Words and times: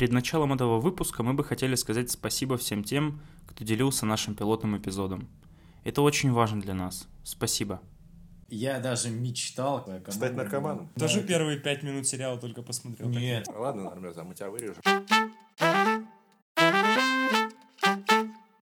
Перед 0.00 0.14
началом 0.14 0.54
этого 0.54 0.80
выпуска 0.80 1.22
мы 1.22 1.34
бы 1.34 1.44
хотели 1.44 1.74
сказать 1.74 2.10
спасибо 2.10 2.56
всем 2.56 2.82
тем, 2.82 3.20
кто 3.46 3.64
делился 3.64 4.06
нашим 4.06 4.34
пилотным 4.34 4.78
эпизодом. 4.78 5.28
Это 5.84 6.00
очень 6.00 6.32
важно 6.32 6.58
для 6.58 6.72
нас. 6.72 7.06
Спасибо. 7.22 7.82
Я 8.48 8.80
даже 8.80 9.10
мечтал. 9.10 9.86
Стать 10.08 10.34
наркоманом? 10.34 10.88
Тоже 10.98 11.22
первые 11.22 11.58
пять 11.58 11.82
минут 11.82 12.06
сериала 12.06 12.40
только 12.40 12.62
посмотрел. 12.62 13.10
Нет. 13.10 13.46
Ладно, 13.54 13.82
Нормеза, 13.82 14.24
мы 14.24 14.34
тебя 14.34 14.48
вырежем. 14.48 14.80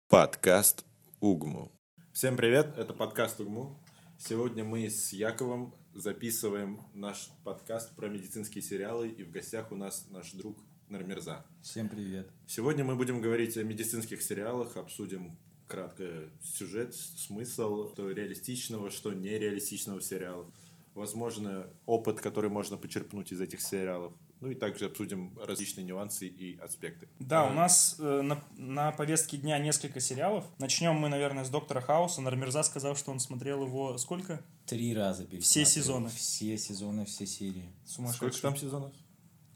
Подкаст 0.09 0.85
Угму. 1.19 1.73
Всем 2.13 2.37
привет, 2.37 2.79
это 2.79 2.93
подкаст 2.93 3.41
Угму. 3.41 3.77
Сегодня 4.19 4.63
мы 4.63 4.89
с 4.89 5.13
Яковом 5.13 5.75
записываем 5.95 6.81
наш 6.95 7.31
подкаст 7.43 7.97
про 7.97 8.07
медицинские 8.07 8.63
сериалы, 8.63 9.09
и 9.09 9.25
в 9.25 9.33
гостях 9.33 9.73
у 9.73 9.75
нас 9.75 10.07
наш 10.11 10.31
друг 10.31 10.57
Нормерза. 10.89 11.45
Всем 11.63 11.89
привет. 11.89 12.29
Сегодня 12.47 12.85
мы 12.85 12.95
будем 12.95 13.21
говорить 13.21 13.57
о 13.57 13.63
медицинских 13.63 14.23
сериалах, 14.23 14.77
обсудим 14.77 15.37
кратко 15.67 16.29
сюжет, 16.43 16.95
смысл, 16.95 17.91
что 17.93 18.11
реалистичного, 18.11 18.91
что 18.91 19.13
нереалистичного 19.13 20.01
сериала. 20.03 20.51
Возможно, 20.95 21.67
опыт, 21.87 22.21
который 22.21 22.51
можно 22.51 22.77
почерпнуть 22.77 23.33
из 23.33 23.41
этих 23.41 23.61
сериалов. 23.61 24.13
Ну 24.41 24.51
и 24.51 24.55
также 24.55 24.85
обсудим 24.85 25.37
различные 25.39 25.85
нюансы 25.85 26.29
и 26.29 26.59
аспекты. 26.59 27.09
Да, 27.19 27.49
у 27.49 27.53
нас 27.55 27.97
э, 27.99 28.21
на, 28.21 28.45
на 28.57 28.93
повестке 28.93 29.39
дня 29.39 29.59
несколько 29.59 30.01
сериалов. 30.01 30.45
Начнем 30.59 30.95
мы, 30.95 31.09
наверное, 31.09 31.45
с 31.45 31.51
Доктора 31.51 31.81
Хауса. 31.81 32.21
Нормерза 32.21 32.63
сказал, 32.63 32.95
что 32.95 33.11
он 33.11 33.21
смотрел 33.21 33.65
его 33.65 33.97
сколько? 33.97 34.45
Три 34.67 34.95
раза. 34.95 35.27
Все 35.41 35.65
сезоны. 35.65 36.11
Все 36.11 36.59
сезоны, 36.59 37.07
все 37.07 37.27
серии. 37.27 37.73
Сумасшедший. 37.87 38.33
Сколько 38.33 38.43
там 38.43 38.57
сезонов? 38.57 38.93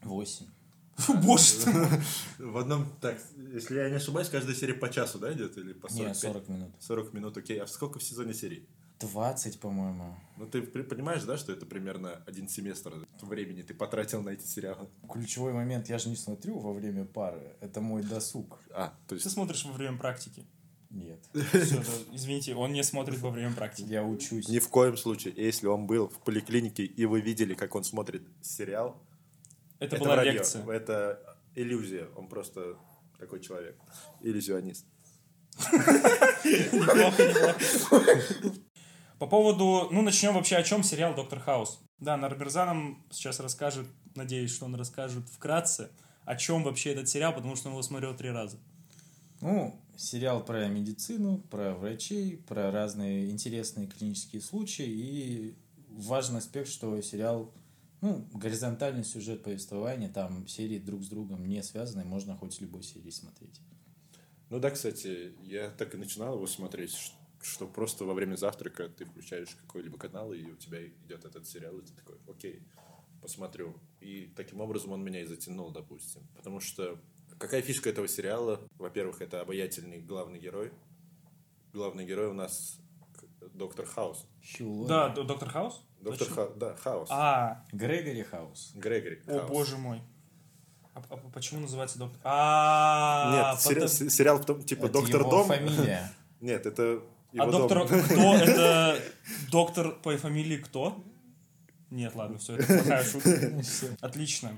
Восемь. 0.01 0.47
Боже 1.23 1.53
ты. 1.63 2.43
В 2.43 2.57
одном, 2.57 2.87
так, 3.01 3.19
если 3.53 3.77
я 3.77 3.89
не 3.89 3.95
ошибаюсь, 3.95 4.29
каждая 4.29 4.55
серия 4.55 4.73
по 4.73 4.89
часу, 4.89 5.19
да, 5.19 5.31
идет? 5.33 5.57
Или 5.57 5.73
по 5.73 5.87
45? 5.87 6.07
Нет, 6.07 6.17
40 6.17 6.49
минут. 6.49 6.71
40 6.79 7.13
минут, 7.13 7.37
окей. 7.37 7.61
А 7.61 7.67
сколько 7.67 7.99
в 7.99 8.03
сезоне 8.03 8.33
серий? 8.33 8.67
20, 8.99 9.59
по-моему. 9.59 10.15
Ну, 10.37 10.45
ты 10.45 10.61
понимаешь, 10.61 11.23
да, 11.23 11.37
что 11.37 11.53
это 11.53 11.65
примерно 11.65 12.21
один 12.25 12.49
семестр 12.49 13.07
времени 13.21 13.61
ты 13.61 13.73
потратил 13.73 14.21
на 14.21 14.29
эти 14.29 14.45
сериалы? 14.45 14.89
Ключевой 15.11 15.53
момент, 15.53 15.87
я 15.89 15.97
же 15.99 16.09
не 16.09 16.17
смотрю 16.17 16.59
во 16.59 16.73
время 16.73 17.05
пары. 17.05 17.55
Это 17.61 17.79
мой 17.79 18.03
досуг. 18.03 18.59
А, 18.71 18.93
то 19.07 19.09
Ты 19.09 19.15
есть... 19.15 19.31
смотришь 19.31 19.63
во 19.65 19.71
время 19.71 19.97
практики. 19.97 20.45
Нет. 20.89 21.19
Да, 21.33 21.41
извините, 22.11 22.55
он 22.55 22.73
не 22.73 22.83
смотрит 22.83 23.19
во 23.19 23.29
время 23.29 23.53
практики. 23.53 23.87
Я 23.87 24.03
учусь. 24.03 24.49
Ни 24.49 24.59
в 24.59 24.67
коем 24.69 24.97
случае, 24.97 25.33
если 25.37 25.67
он 25.67 25.87
был 25.87 26.09
в 26.09 26.19
поликлинике, 26.19 26.83
и 26.83 27.05
вы 27.05 27.21
видели, 27.21 27.53
как 27.53 27.75
он 27.75 27.83
смотрит 27.83 28.23
сериал, 28.41 29.01
Это, 29.79 29.97
была 29.97 30.15
вранье. 30.15 30.33
лекция. 30.33 30.65
Это 30.69 31.37
иллюзия. 31.55 32.07
Он 32.15 32.27
просто 32.27 32.77
такой 33.17 33.39
человек. 33.39 33.77
Иллюзионист. 34.21 34.85
Неплохо, 35.73 37.27
неплохо. 37.27 38.53
По 39.19 39.27
поводу, 39.27 39.89
ну, 39.91 40.01
начнем 40.01 40.33
вообще, 40.33 40.55
о 40.55 40.63
чем 40.63 40.81
сериал 40.81 41.13
«Доктор 41.13 41.39
Хаус». 41.39 41.81
Да, 41.99 42.15
Нарберза 42.15 42.65
нам 42.65 43.05
сейчас 43.11 43.41
расскажет, 43.41 43.85
надеюсь, 44.15 44.51
что 44.53 44.65
он 44.65 44.75
расскажет 44.75 45.27
вкратце, 45.27 45.91
о 46.23 46.37
чем 46.37 46.63
вообще 46.63 46.91
этот 46.91 47.09
сериал, 47.09 47.33
потому 47.33 47.57
что 47.57 47.67
он 47.67 47.73
его 47.73 47.81
смотрел 47.81 48.15
три 48.15 48.29
раза. 48.29 48.57
Ну, 49.41 49.77
сериал 49.97 50.43
про 50.43 50.67
медицину, 50.67 51.39
про 51.49 51.73
врачей, 51.73 52.37
про 52.37 52.71
разные 52.71 53.29
интересные 53.29 53.87
клинические 53.87 54.41
случаи. 54.41 54.87
И 54.87 55.55
важный 55.89 56.39
аспект, 56.39 56.69
что 56.69 57.01
сериал, 57.01 57.53
ну, 58.01 58.27
горизонтальный 58.33 59.03
сюжет 59.03 59.43
повествования, 59.43 60.09
там 60.09 60.47
серии 60.47 60.79
друг 60.79 61.03
с 61.03 61.09
другом 61.09 61.47
не 61.47 61.61
связаны, 61.63 62.05
можно 62.05 62.35
хоть 62.37 62.53
с 62.53 62.61
любой 62.61 62.83
серии 62.83 63.09
смотреть. 63.09 63.61
Ну 64.49 64.59
да, 64.59 64.71
кстати, 64.71 65.33
я 65.43 65.69
так 65.69 65.93
и 65.93 65.97
начинал 65.97 66.35
его 66.35 66.47
смотреть, 66.47 66.93
ш- 66.93 67.13
что 67.41 67.67
просто 67.67 68.05
во 68.05 68.13
время 68.13 68.35
завтрака 68.35 68.89
ты 68.89 69.05
включаешь 69.05 69.55
какой-либо 69.55 69.97
канал, 69.97 70.33
и 70.33 70.43
у 70.43 70.55
тебя 70.55 70.85
идет 70.87 71.25
этот 71.25 71.47
сериал, 71.47 71.77
и 71.77 71.85
ты 71.85 71.93
такой, 71.93 72.17
окей, 72.27 72.63
посмотрю. 73.21 73.75
И 73.99 74.31
таким 74.35 74.61
образом 74.61 74.91
он 74.91 75.03
меня 75.03 75.21
и 75.21 75.25
затянул, 75.25 75.71
допустим. 75.71 76.27
Потому 76.35 76.59
что 76.59 76.99
какая 77.37 77.61
фишка 77.61 77.89
этого 77.89 78.07
сериала? 78.07 78.59
Во-первых, 78.77 79.21
это 79.21 79.41
обаятельный 79.41 80.01
главный 80.01 80.39
герой. 80.39 80.71
Главный 81.73 82.05
герой 82.05 82.29
у 82.29 82.33
нас 82.33 82.79
доктор 83.59 83.85
Хаус. 83.85 84.25
Хью 84.57 84.85
Да, 84.87 85.09
«Доктор 85.09 85.49
Хаус»? 85.49 85.81
Доктор? 86.01 86.27
Хаус, 86.29 86.51
да, 86.55 86.75
Хаус. 86.77 87.09
А, 87.11 87.63
Грегори 87.73 88.23
Хаус. 88.23 88.71
Грегори 88.73 89.21
о 89.27 89.31
Хаус. 89.39 89.49
боже 89.49 89.77
мой. 89.77 90.01
А, 90.95 91.01
а 91.09 91.17
почему 91.33 91.59
называется 91.61 91.99
доктор? 91.99 92.19
А, 92.23 93.53
Нет, 93.53 93.63
потом- 93.75 93.87
сериал 94.09 94.37
в 94.39 94.45
том, 94.45 94.63
типа 94.63 94.85
Это 94.85 94.93
Доктор 94.93 95.21
его 95.21 95.29
Дом. 95.29 95.47
фамилия. 95.47 96.09
Нет, 96.41 96.65
это 96.65 96.83
его 97.33 97.43
А 97.43 97.51
дом. 97.51 97.67
доктор 97.67 97.85
кто? 97.87 98.35
Это 98.35 98.99
доктор 99.51 99.91
по 100.01 100.17
фамилии 100.17 100.57
кто? 100.57 101.03
Нет, 101.91 102.15
ладно, 102.15 102.37
все, 102.37 102.55
это 102.55 102.65
плохая 102.77 103.03
шутка. 103.03 103.61
Отлично. 104.01 104.51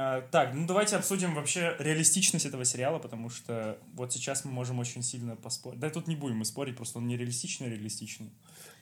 А, 0.00 0.22
Так, 0.30 0.54
ну 0.54 0.64
давайте 0.64 0.94
обсудим 0.94 1.34
вообще 1.34 1.74
реалистичность 1.80 2.46
этого 2.46 2.64
сериала, 2.64 3.00
потому 3.00 3.30
что 3.30 3.78
вот 3.94 4.12
сейчас 4.12 4.44
мы 4.44 4.52
можем 4.52 4.78
очень 4.78 5.02
сильно 5.02 5.34
поспорить. 5.34 5.80
Да 5.80 5.90
тут 5.90 6.06
не 6.06 6.14
будем 6.14 6.36
мы 6.36 6.44
спорить, 6.44 6.76
просто 6.76 6.98
он 6.98 7.08
не 7.08 7.16
реалистичный, 7.16 7.66
а 7.66 7.70
реалистичный. 7.70 8.30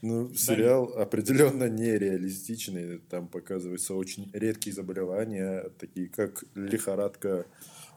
Ну, 0.02 0.34
сериал 0.34 0.92
определенно 0.94 1.70
нереалистичный. 1.70 2.98
Там 2.98 3.28
показываются 3.28 3.94
очень 3.94 4.30
редкие 4.34 4.76
заболевания, 4.76 5.70
такие 5.78 6.08
как 6.10 6.44
лихорадка 6.54 7.46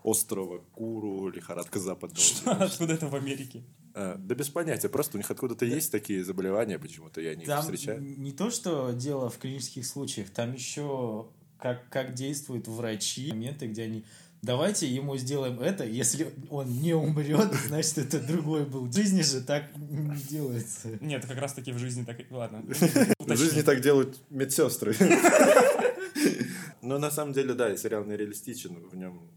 острова 0.04 0.60
Куру, 0.72 1.28
лихорадка 1.28 1.78
западного. 1.78 2.64
Откуда 2.64 2.94
это 2.94 3.10
в 3.10 3.16
Америке? 3.16 3.64
А, 3.96 4.16
да 4.16 4.34
без 4.34 4.48
понятия, 4.48 4.88
просто 4.88 5.18
у 5.18 5.20
них 5.20 5.30
откуда-то 5.30 5.66
есть 5.66 5.92
такие 5.92 6.24
заболевания, 6.24 6.80
почему-то 6.80 7.20
я 7.20 7.36
не 7.36 7.44
встречаю. 7.44 8.02
не 8.02 8.32
то, 8.32 8.50
что 8.50 8.92
дело 8.92 9.30
в 9.30 9.40
клинических 9.40 9.86
случаях, 9.86 10.30
там 10.30 10.54
еще 10.54 11.28
как, 11.60 11.88
как 11.90 12.14
действуют 12.14 12.68
врачи, 12.68 13.32
моменты, 13.32 13.68
где 13.68 13.84
они 13.84 14.06
давайте 14.42 14.88
ему 14.88 15.18
сделаем 15.18 15.60
это, 15.60 15.86
если 15.86 16.34
он 16.50 16.70
не 16.82 16.94
умрет, 16.94 17.54
значит, 17.68 17.98
это 17.98 18.20
другой 18.20 18.66
был. 18.66 18.86
В 18.86 18.94
жизни 18.94 19.22
же 19.22 19.42
так 19.42 19.76
не 19.78 20.20
делается. 20.22 20.98
Нет, 21.02 21.26
как 21.26 21.38
раз 21.38 21.54
таки 21.54 21.72
в 21.72 21.78
жизни 21.78 22.04
так... 22.04 22.18
Ладно. 22.30 22.64
В 23.20 23.36
жизни 23.36 23.62
так 23.62 23.82
делают 23.82 24.20
медсестры. 24.30 24.96
Но 26.82 26.98
на 26.98 27.12
самом 27.12 27.34
деле, 27.34 27.54
да, 27.54 27.76
сериал 27.78 28.04
нереалистичен. 28.06 28.88
В 28.90 28.96
нем 28.96 29.30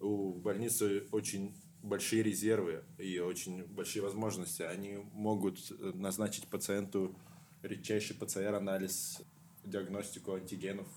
у 0.00 0.34
больницы 0.34 1.04
очень 1.12 1.54
большие 1.82 2.22
резервы 2.22 2.82
и 2.98 3.18
очень 3.20 3.64
большие 3.64 4.02
возможности. 4.02 4.62
Они 4.62 4.98
могут 5.14 5.58
э, 5.70 5.92
назначить 5.94 6.46
пациенту 6.48 7.16
редчайший 7.62 8.16
ПЦР-анализ, 8.16 9.22
диагностику 9.64 10.34
антигенов, 10.34 10.88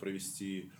провести 0.00 0.70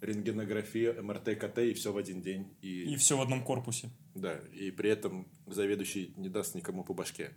рентгенографию, 0.00 1.02
МРТ, 1.02 1.38
КТ 1.38 1.58
и 1.58 1.74
все 1.74 1.92
в 1.92 1.96
один 1.96 2.22
день. 2.22 2.48
И 2.62 2.96
все 2.96 3.16
в 3.16 3.20
одном 3.20 3.44
корпусе. 3.44 3.90
Да, 4.14 4.38
и 4.52 4.70
при 4.70 4.90
этом 4.90 5.28
заведующий 5.46 6.12
не 6.16 6.28
даст 6.28 6.54
никому 6.54 6.84
по 6.84 6.94
башке 6.94 7.32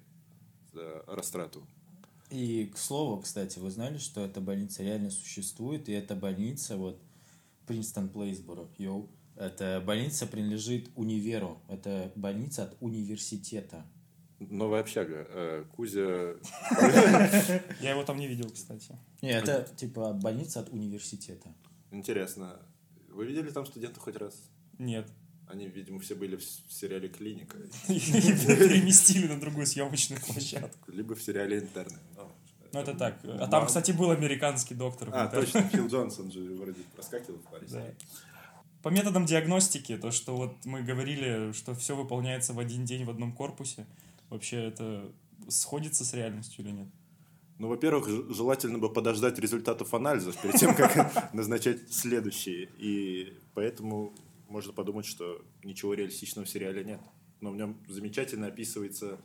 за 0.72 1.04
растрату. 1.08 1.68
И, 2.30 2.72
к 2.74 2.78
слову, 2.78 3.22
кстати, 3.22 3.60
вы 3.60 3.70
знали, 3.70 3.98
что 3.98 4.26
эта 4.26 4.42
больница 4.42 4.82
реально 4.82 5.12
существует, 5.12 5.88
и 5.88 5.92
эта 5.92 6.16
больница, 6.16 6.78
вот, 6.78 7.00
Принстон 7.68 8.10
Плейсборо, 8.10 8.68
йоу, 8.78 9.10
эта 9.36 9.82
больница 9.86 10.26
принадлежит 10.26 10.90
универу, 10.96 11.62
это 11.68 12.12
больница 12.16 12.64
от 12.64 12.78
университета. 12.80 13.86
Новая 14.50 14.81
общага. 14.81 15.28
Э, 15.30 15.66
Кузя... 15.76 16.36
Я 17.80 17.92
его 17.92 18.04
там 18.04 18.18
не 18.18 18.28
видел, 18.28 18.50
кстати. 18.50 18.98
Не, 19.22 19.31
это, 19.31 19.68
типа, 19.76 20.14
больница 20.14 20.59
от 20.62 20.70
университета. 20.70 21.54
Интересно, 21.92 22.59
вы 23.09 23.26
видели 23.26 23.50
там 23.52 23.66
студентов 23.66 24.04
хоть 24.04 24.16
раз? 24.16 24.36
Нет. 24.80 25.08
Они, 25.48 25.68
видимо, 25.68 26.00
все 26.00 26.16
были 26.16 26.38
в 26.38 26.44
сериале 26.44 27.10
«Клиника», 27.10 27.57
переместили 27.88 29.28
на 29.28 29.40
другую 29.40 29.68
съемочную 29.68 30.22
площадку. 30.22 30.92
либо 30.92 31.16
в 31.16 31.22
сериале 31.22 31.60
«Интерны». 31.60 31.98
Ну, 32.16 32.31
Ну, 32.72 32.80
это 32.80 32.94
так. 32.95 33.19
А 33.24 33.48
там, 33.48 33.68
кстати, 33.68 33.92
был 33.92 34.10
американский 34.10 34.74
доктор. 34.74 35.10
А, 35.12 35.28
точно, 35.28 35.62
Фил 35.63 35.88
Джонсон 35.88 36.31
же 36.31 36.40
вроде 36.56 36.81
проскакивал 36.95 37.40
в 37.40 37.69
серий. 37.69 37.94
По 38.81 38.90
методам 38.90 39.25
диагностики, 39.25 39.95
то, 39.98 40.12
что 40.12 40.36
вот 40.36 40.66
мы 40.66 40.81
говорили, 40.81 41.54
что 41.54 41.74
все 41.74 41.95
выполняется 41.95 42.54
в 42.54 42.60
один 42.60 42.84
день 42.84 43.06
в 43.06 43.10
одном 43.10 43.31
корпусе, 43.31 43.86
вообще 44.33 44.65
это 44.65 45.12
сходится 45.47 46.03
с 46.03 46.13
реальностью 46.13 46.65
или 46.65 46.71
нет? 46.71 46.88
Ну, 47.59 47.68
во-первых, 47.68 48.07
желательно 48.35 48.80
бы 48.80 48.91
подождать 48.91 49.39
результатов 49.39 49.94
анализов 49.94 50.41
перед 50.41 50.56
тем, 50.56 50.75
как 50.75 51.33
назначать 51.33 51.94
следующие. 51.94 52.69
И 52.77 53.38
поэтому 53.53 54.13
можно 54.50 54.74
подумать, 54.74 55.06
что 55.06 55.41
ничего 55.63 55.94
реалистичного 55.94 56.45
в 56.45 56.50
сериале 56.50 56.83
нет. 56.83 57.00
Но 57.41 57.51
в 57.51 57.56
нем 57.56 57.77
замечательно 57.88 58.47
описывается 58.47 59.19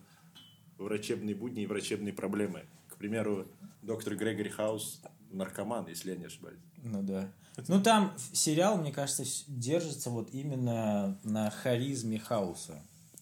врачебные 0.77 1.35
будни 1.35 1.63
и 1.63 1.67
врачебные 1.67 2.13
проблемы. 2.13 2.65
К 2.87 2.95
примеру, 2.95 3.47
доктор 3.81 4.15
Грегори 4.15 4.49
Хаус 4.49 5.01
наркоман, 5.31 5.87
если 5.87 6.11
я 6.11 6.17
не 6.17 6.25
ошибаюсь. 6.25 6.59
Ну 6.83 7.01
да. 7.03 7.31
Ну 7.67 7.81
там 7.81 8.13
сериал, 8.31 8.77
мне 8.77 8.91
кажется, 8.91 9.23
держится 9.47 10.09
вот 10.09 10.33
именно 10.33 11.19
на 11.23 11.49
харизме 11.49 12.19
Хауса. 12.19 12.81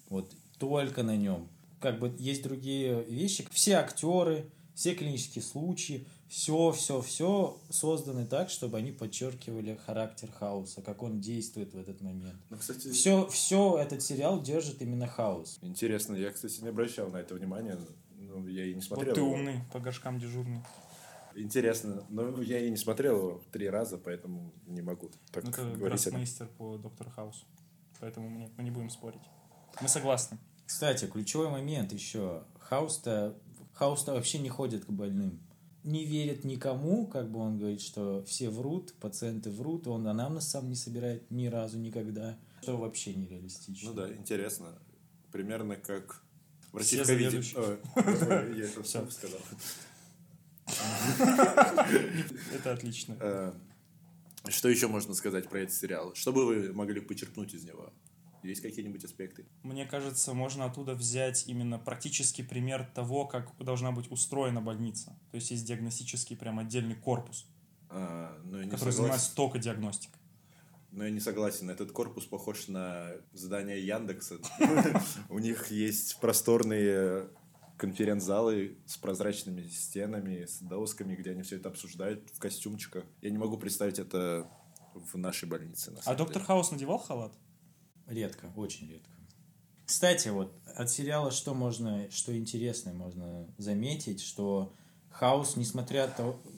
Вот 0.09 0.33
только 0.59 1.03
на 1.03 1.15
нем. 1.15 1.49
Как 1.79 1.99
бы 1.99 2.13
есть 2.17 2.43
другие 2.43 3.03
вещи. 3.03 3.47
Все 3.51 3.75
актеры, 3.75 4.49
все 4.73 4.95
клинические 4.95 5.43
случаи, 5.43 6.07
все, 6.27 6.71
все, 6.71 7.01
все 7.01 7.57
созданы 7.69 8.25
так, 8.25 8.49
чтобы 8.49 8.77
они 8.77 8.91
подчеркивали 8.91 9.79
характер 9.85 10.29
Хауса, 10.31 10.81
как 10.81 11.01
он 11.03 11.21
действует 11.21 11.73
в 11.73 11.77
этот 11.79 12.01
момент. 12.01 12.35
Ну, 12.49 12.57
кстати, 12.57 12.91
Все, 12.91 13.27
все 13.27 13.77
этот 13.79 14.01
сериал 14.03 14.41
держит 14.41 14.81
именно 14.81 15.07
Хаус. 15.07 15.59
интересно. 15.61 16.15
Я, 16.15 16.31
кстати, 16.31 16.59
не 16.61 16.67
обращал 16.69 17.09
на 17.09 17.17
это 17.17 17.33
внимания. 17.35 17.77
Ну, 18.19 18.45
я 18.47 18.65
и 18.65 18.73
не 18.73 18.81
смотрел. 18.81 19.07
Вот 19.07 19.15
ты 19.15 19.21
его. 19.21 19.31
умный, 19.33 19.61
по 19.71 19.79
горшкам 19.79 20.19
дежурный. 20.19 20.61
Интересно. 21.35 22.03
Но 22.09 22.41
я 22.41 22.59
и 22.59 22.69
не 22.69 22.77
смотрел 22.77 23.17
его 23.17 23.41
три 23.51 23.69
раза, 23.69 23.97
поэтому 23.97 24.51
не 24.65 24.81
могу 24.81 25.11
так 25.31 25.43
Ну, 25.43 25.49
Это 25.51 25.61
говорить. 25.61 25.75
о 25.75 25.79
нем. 25.79 25.89
гроссмейстер 25.89 26.47
по 26.57 26.77
Доктору 26.77 27.09
Хаусу. 27.11 27.45
Поэтому 27.99 28.29
мы 28.29 28.37
не, 28.39 28.49
мы 28.57 28.63
не 28.63 28.71
будем 28.71 28.89
спорить. 28.89 29.21
Мы 29.81 29.87
согласны. 29.87 30.37
Кстати, 30.67 31.05
ключевой 31.07 31.49
момент 31.49 31.91
еще. 31.93 32.43
Хаус-то, 32.59 33.35
Хаус-то 33.73 34.13
вообще 34.13 34.37
не 34.39 34.49
ходит 34.49 34.85
к 34.85 34.89
больным. 34.89 35.39
Не 35.83 36.03
верит 36.05 36.43
никому, 36.43 37.07
как 37.07 37.31
бы 37.31 37.39
он 37.39 37.57
говорит, 37.57 37.81
что 37.81 38.21
все 38.25 38.49
врут, 38.49 38.93
пациенты 38.99 39.49
врут, 39.49 39.87
он 39.87 40.05
анамнез 40.07 40.45
сам 40.47 40.67
не 40.69 40.75
собирает 40.75 41.31
ни 41.31 41.47
разу, 41.47 41.79
никогда. 41.79 42.37
Что 42.61 42.75
вообще 42.77 43.13
нереалистично. 43.13 43.89
Ну 43.89 43.95
да, 43.95 44.13
интересно. 44.13 44.77
Примерно 45.31 45.77
как 45.77 46.21
Все 46.81 47.03
в 47.03 47.07
ковиде. 47.07 47.29
заведующие. 47.31 47.59
Ой, 47.61 48.57
Я 48.59 48.65
это 48.69 48.83
вслух 48.83 49.11
сказал. 49.11 49.39
Это 52.53 52.73
отлично. 52.73 53.15
Э, 53.21 53.53
Что 54.49 54.67
еще 54.67 54.87
можно 54.87 55.13
сказать 55.13 55.47
про 55.47 55.59
этот 55.61 55.73
сериал? 55.73 56.13
Что 56.13 56.33
бы 56.33 56.45
вы 56.45 56.73
могли 56.73 56.99
почерпнуть 56.99 57.53
из 57.53 57.63
него? 57.63 57.93
Есть 58.43 58.61
какие-нибудь 58.61 59.03
аспекты? 59.03 59.45
Мне 59.63 59.85
кажется, 59.85 60.33
можно 60.33 60.65
оттуда 60.65 60.93
взять 60.93 61.47
именно 61.47 61.79
практический 61.79 62.43
пример 62.43 62.89
того, 62.93 63.25
как 63.25 63.51
должна 63.57 63.91
быть 63.91 64.11
устроена 64.11 64.61
больница. 64.61 65.17
То 65.31 65.35
есть 65.35 65.51
есть 65.51 65.65
диагностический 65.65 66.37
прям 66.37 66.59
отдельный 66.59 66.95
корпус, 66.95 67.45
А, 67.89 68.37
ну, 68.43 68.57
который 68.63 68.75
согласен. 68.77 68.91
занимается 68.97 69.35
только 69.35 69.59
диагностикой. 69.59 70.19
Но 70.91 71.03
я 71.03 71.11
не 71.11 71.19
согласен. 71.19 71.69
Этот 71.69 71.91
корпус 71.91 72.25
похож 72.25 72.67
на 72.69 73.11
здание 73.33 73.85
Яндекса. 73.85 74.37
У 75.29 75.39
них 75.39 75.69
есть 75.71 76.19
просторные 76.19 77.29
конференц-залы 77.77 78.77
с 78.85 78.97
прозрачными 78.97 79.61
стенами, 79.67 80.45
с 80.45 80.59
досками, 80.59 81.15
где 81.15 81.31
они 81.31 81.43
все 81.43 81.57
это 81.57 81.69
обсуждают 81.69 82.27
в 82.33 82.39
костюмчиках. 82.39 83.03
Я 83.21 83.29
не 83.29 83.37
могу 83.37 83.57
представить 83.57 83.99
это 83.99 84.49
в 84.95 85.17
нашей 85.17 85.47
больнице. 85.47 85.91
на 85.91 85.99
А 86.05 86.15
доктор. 86.15 86.41
Хаус 86.43 86.71
надевал 86.71 86.97
халат? 86.97 87.33
Редко, 88.07 88.51
очень 88.55 88.89
редко. 88.89 89.09
Кстати, 89.85 90.29
вот 90.29 90.51
от 90.75 90.89
сериала 90.89 91.31
что 91.31 91.53
можно, 91.53 92.09
что 92.11 92.37
интересное 92.37 92.93
можно 92.93 93.47
заметить, 93.57 94.21
что 94.21 94.73
Хаус, 95.09 95.55
несмотря 95.55 96.13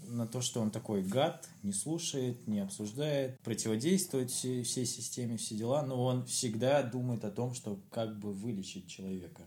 на 0.07 0.27
то, 0.27 0.41
что 0.41 0.61
он 0.61 0.71
такой 0.71 1.03
гад, 1.03 1.47
не 1.63 1.71
слушает, 1.71 2.47
не 2.47 2.59
обсуждает, 2.59 3.39
противодействует 3.41 4.31
всей 4.31 4.65
системе, 4.65 5.37
все 5.37 5.55
дела, 5.55 5.83
но 5.83 6.03
он 6.03 6.25
всегда 6.25 6.83
думает 6.83 7.23
о 7.23 7.31
том, 7.31 7.53
что 7.53 7.79
как 7.91 8.19
бы 8.19 8.33
вылечить 8.33 8.87
человека, 8.87 9.43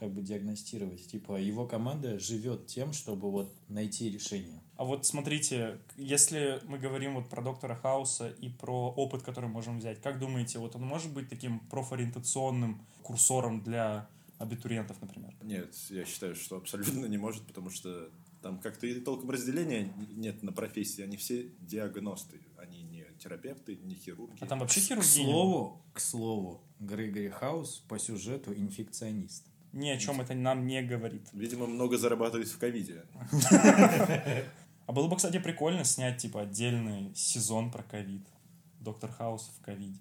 как 0.00 0.12
бы 0.12 0.22
диагностировать. 0.22 1.06
Типа 1.06 1.38
его 1.38 1.66
команда 1.66 2.18
живет 2.18 2.66
тем, 2.66 2.92
чтобы 2.92 3.30
вот 3.30 3.54
найти 3.68 4.10
решение. 4.10 4.60
А 4.76 4.84
вот 4.84 5.04
смотрите, 5.06 5.78
если 5.96 6.60
мы 6.66 6.78
говорим 6.78 7.14
вот 7.14 7.28
про 7.28 7.42
доктора 7.42 7.76
Хауса 7.76 8.30
и 8.30 8.48
про 8.48 8.90
опыт, 8.90 9.22
который 9.22 9.50
можем 9.50 9.78
взять, 9.78 10.00
как 10.00 10.18
думаете, 10.18 10.58
вот 10.58 10.74
он 10.74 10.82
может 10.82 11.12
быть 11.12 11.28
таким 11.28 11.60
профориентационным 11.68 12.80
курсором 13.02 13.62
для 13.62 14.08
абитуриентов, 14.38 14.96
например? 15.02 15.34
Нет, 15.42 15.74
я 15.90 16.06
считаю, 16.06 16.34
что 16.34 16.56
абсолютно 16.56 17.04
не 17.06 17.18
может, 17.18 17.46
потому 17.46 17.68
что 17.68 18.10
там 18.40 18.58
как-то 18.58 18.86
и 18.86 18.98
толком 19.00 19.28
разделения 19.30 19.92
нет 20.16 20.42
на 20.42 20.50
профессии. 20.50 21.02
Они 21.02 21.18
все 21.18 21.50
диагносты. 21.60 22.40
Они 22.56 22.82
не 22.82 23.04
терапевты, 23.18 23.76
не 23.76 23.94
хирурги. 23.94 24.38
А 24.40 24.46
там 24.46 24.60
вообще 24.60 24.80
К 24.80 24.84
хирургия? 24.84 25.24
слову, 25.24 25.82
к 25.92 26.00
слову, 26.00 26.62
Грегори 26.78 27.28
Хаус 27.28 27.84
по 27.86 27.98
сюжету 27.98 28.54
инфекционист. 28.54 29.46
Ни 29.72 29.88
о 29.88 29.98
чем 29.98 30.20
это 30.20 30.34
нам 30.34 30.66
не 30.66 30.82
говорит. 30.82 31.28
Видимо, 31.32 31.66
много 31.66 31.96
зарабатывают 31.96 32.48
в 32.48 32.58
ковиде. 32.58 33.04
А 34.86 34.92
было 34.92 35.06
бы, 35.06 35.14
кстати, 35.14 35.38
прикольно 35.38 35.84
снять, 35.84 36.16
типа, 36.16 36.42
отдельный 36.42 37.14
сезон 37.14 37.70
про 37.70 37.84
ковид. 37.84 38.26
Доктор 38.80 39.08
Хаус 39.12 39.48
в 39.56 39.64
ковиде. 39.64 40.00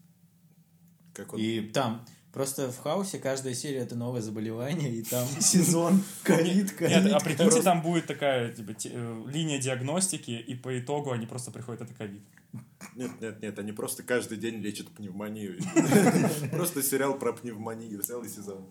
Как 1.13 1.31
он... 1.31 1.39
И 1.39 1.61
там 1.61 2.03
просто 2.31 2.71
в 2.71 2.77
хаосе 2.79 3.19
каждая 3.19 3.53
серия 3.53 3.79
это 3.79 3.95
новое 3.95 4.21
заболевание, 4.21 4.91
и 4.91 5.03
там 5.03 5.27
сезон 5.39 6.03
ковид, 6.23 6.71
ковид. 6.71 7.03
Нет, 7.03 7.13
а 7.13 7.19
прикиньте, 7.19 7.61
там 7.61 7.83
будет 7.83 8.07
такая, 8.07 8.51
типа, 8.51 8.71
э, 8.83 9.23
линия 9.27 9.59
диагностики, 9.59 10.31
и 10.31 10.55
по 10.55 10.79
итогу 10.79 11.11
они 11.11 11.27
просто 11.27 11.51
приходят, 11.51 11.81
это 11.81 11.93
ковид. 11.93 12.23
Нет, 12.95 13.11
нет, 13.21 13.41
нет, 13.43 13.59
они 13.59 13.71
просто 13.71 14.01
каждый 14.01 14.39
день 14.39 14.55
лечат 14.55 14.89
пневмонию. 14.89 15.59
Просто 16.51 16.81
сериал 16.81 17.19
про 17.19 17.33
пневмонию, 17.33 18.01
целый 18.01 18.27
сезон. 18.29 18.65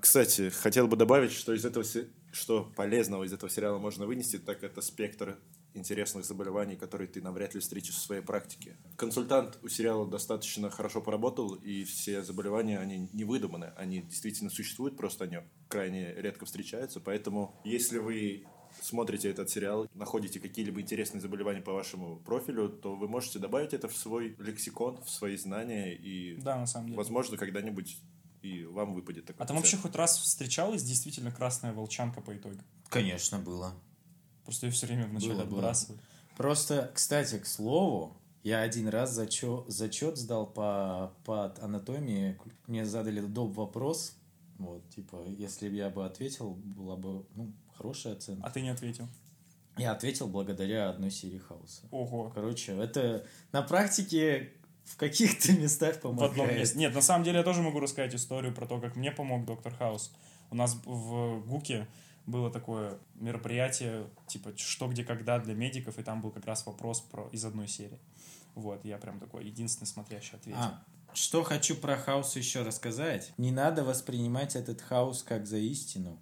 Кстати, 0.00 0.50
хотел 0.50 0.88
бы 0.88 0.96
добавить, 0.96 1.32
что 1.32 1.52
из 1.52 1.64
этого 1.64 1.84
что 2.32 2.70
полезного 2.76 3.24
из 3.24 3.32
этого 3.32 3.50
сериала 3.50 3.78
можно 3.78 4.06
вынести, 4.06 4.38
так 4.38 4.62
это 4.62 4.82
спектр 4.82 5.38
интересных 5.76 6.24
заболеваний, 6.24 6.76
которые 6.76 7.08
ты 7.08 7.20
навряд 7.20 7.54
ли 7.54 7.60
встретишь 7.60 7.94
в 7.94 8.00
своей 8.00 8.22
практике. 8.22 8.76
Консультант 8.96 9.58
у 9.62 9.68
сериала 9.68 10.06
достаточно 10.06 10.70
хорошо 10.70 11.00
поработал, 11.00 11.54
и 11.54 11.84
все 11.84 12.22
заболевания, 12.22 12.78
они 12.78 13.08
не 13.12 13.24
выдуманы, 13.24 13.72
они 13.76 14.02
действительно 14.02 14.50
существуют, 14.50 14.96
просто 14.96 15.24
они 15.24 15.38
крайне 15.68 16.14
редко 16.14 16.46
встречаются, 16.46 17.00
поэтому 17.00 17.54
если 17.64 17.98
вы 17.98 18.46
смотрите 18.80 19.30
этот 19.30 19.50
сериал, 19.50 19.88
находите 19.94 20.40
какие-либо 20.40 20.80
интересные 20.80 21.20
заболевания 21.20 21.60
по 21.60 21.72
вашему 21.72 22.16
профилю, 22.16 22.68
то 22.68 22.94
вы 22.94 23.08
можете 23.08 23.38
добавить 23.38 23.74
это 23.74 23.88
в 23.88 23.96
свой 23.96 24.36
лексикон, 24.38 25.02
в 25.02 25.10
свои 25.10 25.36
знания, 25.36 25.94
и, 25.94 26.36
Да, 26.40 26.56
на 26.56 26.66
самом 26.66 26.86
деле. 26.88 26.96
возможно, 26.98 27.36
когда-нибудь 27.36 27.98
и 28.42 28.64
вам 28.64 28.94
выпадет 28.94 29.26
такой 29.26 29.42
А 29.44 29.46
там 29.46 29.56
вообще 29.56 29.76
хоть 29.76 29.94
раз 29.94 30.18
встречалась 30.18 30.82
действительно 30.82 31.30
красная 31.30 31.72
волчанка 31.72 32.20
по 32.20 32.36
итогу? 32.36 32.56
Конечно, 32.88 33.38
было. 33.38 33.74
Просто 34.44 34.66
ее 34.66 34.72
все 34.72 34.86
время 34.86 35.06
вначале 35.06 35.34
Было, 35.34 35.44
было. 35.44 35.58
отбрасывали. 35.58 36.00
Просто, 36.36 36.90
кстати, 36.94 37.38
к 37.38 37.46
слову, 37.46 38.16
я 38.42 38.60
один 38.60 38.88
раз 38.88 39.12
зачет, 39.12 39.64
зачет 39.68 40.16
сдал 40.18 40.46
по, 40.46 41.12
по 41.24 41.52
анатомии. 41.60 42.38
Мне 42.66 42.84
задали 42.84 43.20
доп. 43.20 43.56
вопрос. 43.56 44.14
Вот, 44.58 44.88
типа, 44.90 45.24
если 45.26 45.68
бы 45.68 45.74
я 45.74 45.90
бы 45.90 46.06
ответил, 46.06 46.54
была 46.54 46.96
бы, 46.96 47.26
ну, 47.34 47.52
хорошая 47.74 48.14
оценка. 48.14 48.46
А 48.46 48.50
ты 48.50 48.60
не 48.60 48.68
ответил. 48.68 49.08
Я 49.76 49.92
ответил 49.92 50.28
благодаря 50.28 50.88
одной 50.90 51.10
серии 51.10 51.38
хаоса. 51.38 51.82
Ого. 51.90 52.30
Короче, 52.34 52.72
это 52.72 53.26
на 53.52 53.62
практике 53.62 54.54
в 54.86 54.96
каких-то 54.96 55.52
местах 55.52 55.96
В 55.96 55.98
одном 56.06 56.16
помогает. 56.16 56.58
месте. 56.58 56.78
Нет, 56.78 56.94
на 56.94 57.02
самом 57.02 57.24
деле 57.24 57.38
я 57.38 57.44
тоже 57.44 57.60
могу 57.62 57.80
рассказать 57.80 58.14
историю 58.14 58.54
про 58.54 58.66
то, 58.66 58.80
как 58.80 58.96
мне 58.96 59.10
помог 59.10 59.44
доктор 59.44 59.74
Хаус. 59.74 60.12
У 60.50 60.54
нас 60.54 60.76
в 60.84 61.40
ГУКе 61.46 61.86
было 62.24 62.50
такое 62.50 62.98
мероприятие, 63.14 64.06
типа 64.26 64.52
«Что, 64.56 64.88
где, 64.88 65.04
когда» 65.04 65.38
для 65.38 65.54
медиков, 65.54 65.98
и 65.98 66.02
там 66.02 66.20
был 66.20 66.30
как 66.30 66.46
раз 66.46 66.64
вопрос 66.66 67.00
про 67.00 67.28
из 67.32 67.44
одной 67.44 67.68
серии. 67.68 67.98
Вот, 68.54 68.84
я 68.84 68.98
прям 68.98 69.20
такой 69.20 69.44
единственный 69.44 69.86
смотрящий 69.86 70.36
ответил. 70.36 70.60
А, 70.60 70.82
что 71.12 71.42
хочу 71.42 71.76
про 71.76 71.96
хаос 71.96 72.36
еще 72.36 72.62
рассказать. 72.62 73.32
Не 73.38 73.50
надо 73.50 73.84
воспринимать 73.84 74.56
этот 74.56 74.80
хаос 74.80 75.22
как 75.22 75.46
за 75.46 75.58
истину. 75.58 76.18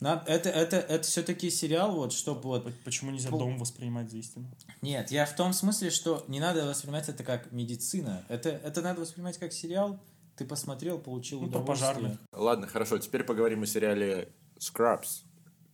Над- 0.00 0.26
это, 0.28 0.48
это, 0.48 0.76
это 0.78 1.02
все-таки 1.06 1.50
сериал, 1.50 1.94
вот, 1.94 2.12
чтобы 2.12 2.40
вот... 2.42 2.74
Почему 2.84 3.10
нельзя 3.10 3.28
дом 3.28 3.58
воспринимать 3.58 4.10
за 4.10 4.16
истину? 4.16 4.50
Нет, 4.80 5.10
я 5.10 5.26
в 5.26 5.36
том 5.36 5.52
смысле, 5.52 5.90
что 5.90 6.24
не 6.26 6.40
надо 6.40 6.64
воспринимать 6.66 7.08
это 7.10 7.22
как 7.22 7.52
медицина. 7.52 8.24
Это, 8.28 8.48
это 8.48 8.80
надо 8.80 9.02
воспринимать 9.02 9.38
как 9.38 9.52
сериал. 9.52 10.00
Ты 10.36 10.46
посмотрел, 10.46 10.98
получил 10.98 11.42
Ну, 11.42 11.50
про 11.50 11.58
удовольствие. 11.58 11.92
пожарных. 11.92 12.18
Ладно, 12.32 12.66
хорошо, 12.66 12.96
теперь 12.98 13.24
поговорим 13.24 13.62
о 13.62 13.66
сериале 13.66 14.30
Scrubs. 14.58 15.22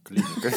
Клиника. 0.03 0.53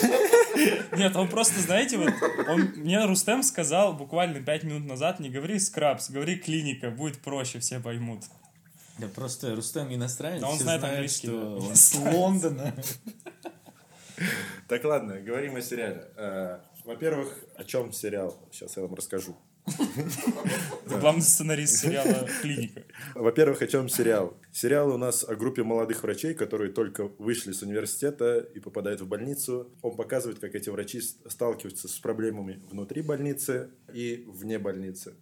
Нет, 0.98 1.16
он 1.16 1.28
просто, 1.30 1.60
знаете, 1.60 1.98
вот, 1.98 2.12
он, 2.48 2.62
мне 2.76 3.04
Рустем 3.06 3.44
сказал 3.44 3.94
буквально 3.94 4.42
пять 4.42 4.64
минут 4.64 4.86
назад, 4.86 5.20
не 5.20 5.30
говори 5.30 5.60
скрабс, 5.60 6.10
говори 6.10 6.38
клиника, 6.38 6.90
будет 6.92 7.22
проще, 7.22 7.60
все 7.60 7.80
поймут. 7.80 8.24
Да 9.00 9.08
просто 9.08 9.56
Рустам 9.56 9.94
иностранец. 9.94 10.42
Да 10.42 10.50
он 10.50 10.56
все 10.56 10.64
знает 10.64 10.82
знают, 10.82 10.96
английский, 10.98 11.28
что 11.28 11.40
да. 11.42 11.66
он 11.68 11.76
с 11.76 11.96
Лондона. 11.96 12.76
Так, 14.68 14.84
ладно, 14.84 15.20
говорим 15.20 15.56
о 15.56 15.62
сериале. 15.62 16.12
Э, 16.16 16.60
Во-первых, 16.86 17.34
о 17.56 17.64
чем 17.64 17.92
сериал? 17.92 18.48
Сейчас 18.52 18.78
я 18.78 18.84
вам 18.84 18.96
расскажу. 18.96 19.38
Главный 20.86 21.22
сценарист 21.22 21.82
сериала 21.82 22.28
«Клиника». 22.42 22.84
Во-первых, 23.16 23.62
о 23.62 23.68
чем 23.68 23.90
сериал? 23.90 24.38
Сериал 24.52 24.94
у 24.94 24.98
нас 24.98 25.24
о 25.24 25.36
группе 25.36 25.64
молодых 25.64 26.04
врачей, 26.04 26.34
которые 26.34 26.72
только 26.72 27.06
вышли 27.20 27.52
с 27.52 27.62
университета 27.62 28.40
и 28.40 28.60
попадают 28.60 29.02
в 29.02 29.08
больницу. 29.08 29.72
Он 29.82 29.96
показывает, 29.96 30.40
как 30.40 30.56
эти 30.56 30.70
врачи 30.70 31.02
сталкиваются 31.02 31.88
с 31.88 32.00
проблемами 32.00 32.62
внутри 32.70 33.02
больницы 33.02 33.70
и 33.94 34.26
вне 34.28 34.58
больницы. 34.60 35.16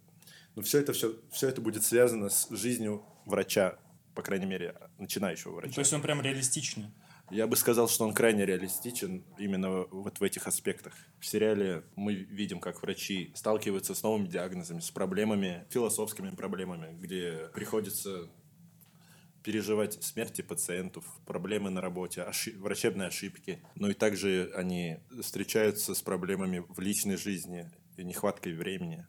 Но 0.54 0.62
все 0.62 0.80
это, 0.80 0.92
все, 0.92 1.14
все 1.30 1.48
это 1.48 1.60
будет 1.60 1.84
связано 1.84 2.30
с 2.30 2.48
жизнью 2.50 3.04
врача, 3.26 3.78
по 4.14 4.22
крайней 4.22 4.46
мере, 4.46 4.74
начинающего 4.98 5.52
врача. 5.52 5.74
То 5.74 5.80
есть 5.80 5.92
он 5.92 6.02
прям 6.02 6.22
реалистичный. 6.22 6.86
Я 7.30 7.46
бы 7.46 7.56
сказал, 7.56 7.88
что 7.88 8.04
он 8.04 8.14
крайне 8.14 8.46
реалистичен 8.46 9.22
именно 9.38 9.84
вот 9.90 10.18
в 10.18 10.22
этих 10.22 10.46
аспектах. 10.46 10.94
В 11.20 11.26
сериале 11.26 11.84
мы 11.94 12.14
видим, 12.14 12.58
как 12.58 12.82
врачи 12.82 13.32
сталкиваются 13.34 13.94
с 13.94 14.02
новыми 14.02 14.28
диагнозами, 14.28 14.80
с 14.80 14.90
проблемами, 14.90 15.66
философскими 15.68 16.30
проблемами, 16.30 16.96
где 16.98 17.50
приходится 17.54 18.30
переживать 19.42 20.02
смерти 20.02 20.42
пациентов, 20.42 21.04
проблемы 21.26 21.70
на 21.70 21.80
работе, 21.80 22.22
оши- 22.22 22.58
врачебные 22.58 23.08
ошибки. 23.08 23.62
Ну 23.74 23.88
и 23.88 23.94
также 23.94 24.50
они 24.54 24.98
встречаются 25.22 25.94
с 25.94 26.02
проблемами 26.02 26.64
в 26.66 26.80
личной 26.80 27.16
жизни 27.16 27.70
нехваткой 27.96 28.54
времени. 28.54 29.06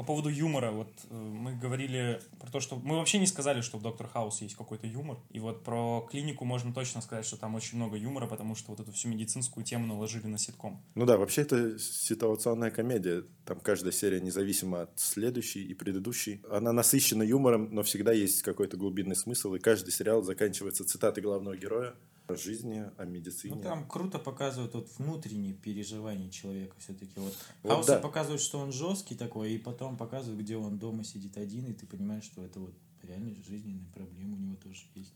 По 0.00 0.06
поводу 0.06 0.30
юмора, 0.30 0.70
вот 0.70 0.88
э, 1.10 1.14
мы 1.14 1.54
говорили 1.54 2.22
про 2.38 2.50
то, 2.50 2.58
что... 2.60 2.76
Мы 2.76 2.96
вообще 2.96 3.18
не 3.18 3.26
сказали, 3.26 3.60
что 3.60 3.76
в 3.76 3.82
Доктор 3.82 4.08
Хаус 4.08 4.40
есть 4.40 4.54
какой-то 4.54 4.86
юмор. 4.86 5.18
И 5.28 5.38
вот 5.40 5.62
про 5.62 6.08
клинику 6.10 6.46
можно 6.46 6.72
точно 6.72 7.02
сказать, 7.02 7.26
что 7.26 7.36
там 7.36 7.54
очень 7.54 7.76
много 7.76 7.98
юмора, 7.98 8.26
потому 8.26 8.54
что 8.54 8.70
вот 8.70 8.80
эту 8.80 8.92
всю 8.92 9.08
медицинскую 9.08 9.62
тему 9.62 9.86
наложили 9.86 10.26
на 10.26 10.38
ситком. 10.38 10.82
Ну 10.94 11.04
да, 11.04 11.18
вообще 11.18 11.42
это 11.42 11.78
ситуационная 11.78 12.70
комедия. 12.70 13.24
Там 13.44 13.60
каждая 13.60 13.92
серия 13.92 14.22
независимо 14.22 14.80
от 14.84 14.98
следующей 14.98 15.64
и 15.64 15.74
предыдущей. 15.74 16.40
Она 16.50 16.72
насыщена 16.72 17.22
юмором, 17.22 17.68
но 17.70 17.82
всегда 17.82 18.12
есть 18.12 18.40
какой-то 18.40 18.78
глубинный 18.78 19.16
смысл. 19.16 19.52
И 19.52 19.58
каждый 19.58 19.90
сериал 19.90 20.22
заканчивается 20.22 20.86
цитатой 20.86 21.22
главного 21.22 21.58
героя 21.58 21.94
о 22.30 22.36
жизни, 22.36 22.84
о 22.96 23.04
медицине. 23.04 23.56
Ну, 23.56 23.62
там 23.62 23.88
круто 23.88 24.18
показывают 24.18 24.74
вот 24.74 24.88
внутренние 24.98 25.54
переживания 25.54 26.30
человека 26.30 26.74
все-таки. 26.78 27.12
Вот, 27.16 27.36
Вот 27.62 27.72
Хаусы 27.72 27.92
да. 27.92 28.00
показывают, 28.00 28.42
что 28.42 28.58
он 28.58 28.72
жесткий 28.72 29.14
такой, 29.14 29.52
и 29.52 29.58
потом 29.58 29.96
показывают, 29.96 30.40
где 30.40 30.56
он 30.56 30.78
дома 30.78 31.04
сидит 31.04 31.36
один, 31.36 31.66
и 31.66 31.72
ты 31.72 31.86
понимаешь, 31.86 32.24
что 32.24 32.44
это 32.44 32.60
вот 32.60 32.74
реально 33.02 33.34
жизненные 33.48 33.86
проблемы 33.94 34.36
у 34.36 34.40
него 34.40 34.56
тоже 34.56 34.82
есть. 34.94 35.14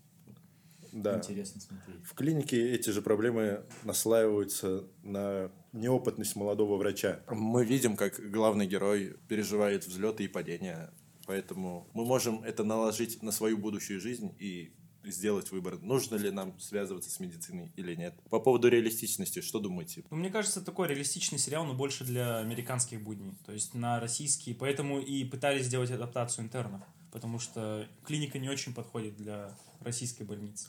Да. 0.92 1.16
Интересно 1.16 1.60
смотреть. 1.60 2.04
В 2.04 2.14
клинике 2.14 2.72
эти 2.72 2.90
же 2.90 3.02
проблемы 3.02 3.64
наслаиваются 3.82 4.84
на 5.02 5.50
неопытность 5.72 6.36
молодого 6.36 6.76
врача. 6.76 7.20
Мы 7.28 7.64
видим, 7.64 7.96
как 7.96 8.20
главный 8.30 8.66
герой 8.66 9.16
переживает 9.28 9.86
взлеты 9.86 10.24
и 10.24 10.28
падения. 10.28 10.92
Поэтому 11.26 11.88
мы 11.94 12.04
можем 12.04 12.44
это 12.44 12.62
наложить 12.62 13.22
на 13.22 13.32
свою 13.32 13.58
будущую 13.58 14.00
жизнь 14.00 14.36
и 14.38 14.72
сделать 15.04 15.50
выбор, 15.52 15.78
нужно 15.80 16.16
ли 16.16 16.30
нам 16.30 16.58
связываться 16.58 17.10
с 17.10 17.20
медициной 17.20 17.72
или 17.76 17.94
нет. 17.94 18.14
По 18.30 18.40
поводу 18.40 18.68
реалистичности, 18.68 19.40
что 19.40 19.60
думаете? 19.60 20.04
Ну, 20.10 20.16
мне 20.16 20.30
кажется, 20.30 20.60
такой 20.60 20.88
реалистичный 20.88 21.38
сериал, 21.38 21.64
но 21.64 21.74
больше 21.74 22.04
для 22.04 22.38
американских 22.38 23.02
будней. 23.02 23.34
То 23.46 23.52
есть 23.52 23.74
на 23.74 24.00
российские. 24.00 24.54
Поэтому 24.54 25.00
и 25.00 25.24
пытались 25.24 25.66
сделать 25.66 25.90
адаптацию 25.90 26.44
интернов. 26.44 26.82
Потому 27.12 27.38
что 27.38 27.86
клиника 28.04 28.38
не 28.38 28.48
очень 28.48 28.74
подходит 28.74 29.16
для 29.16 29.56
российской 29.80 30.24
больницы. 30.24 30.68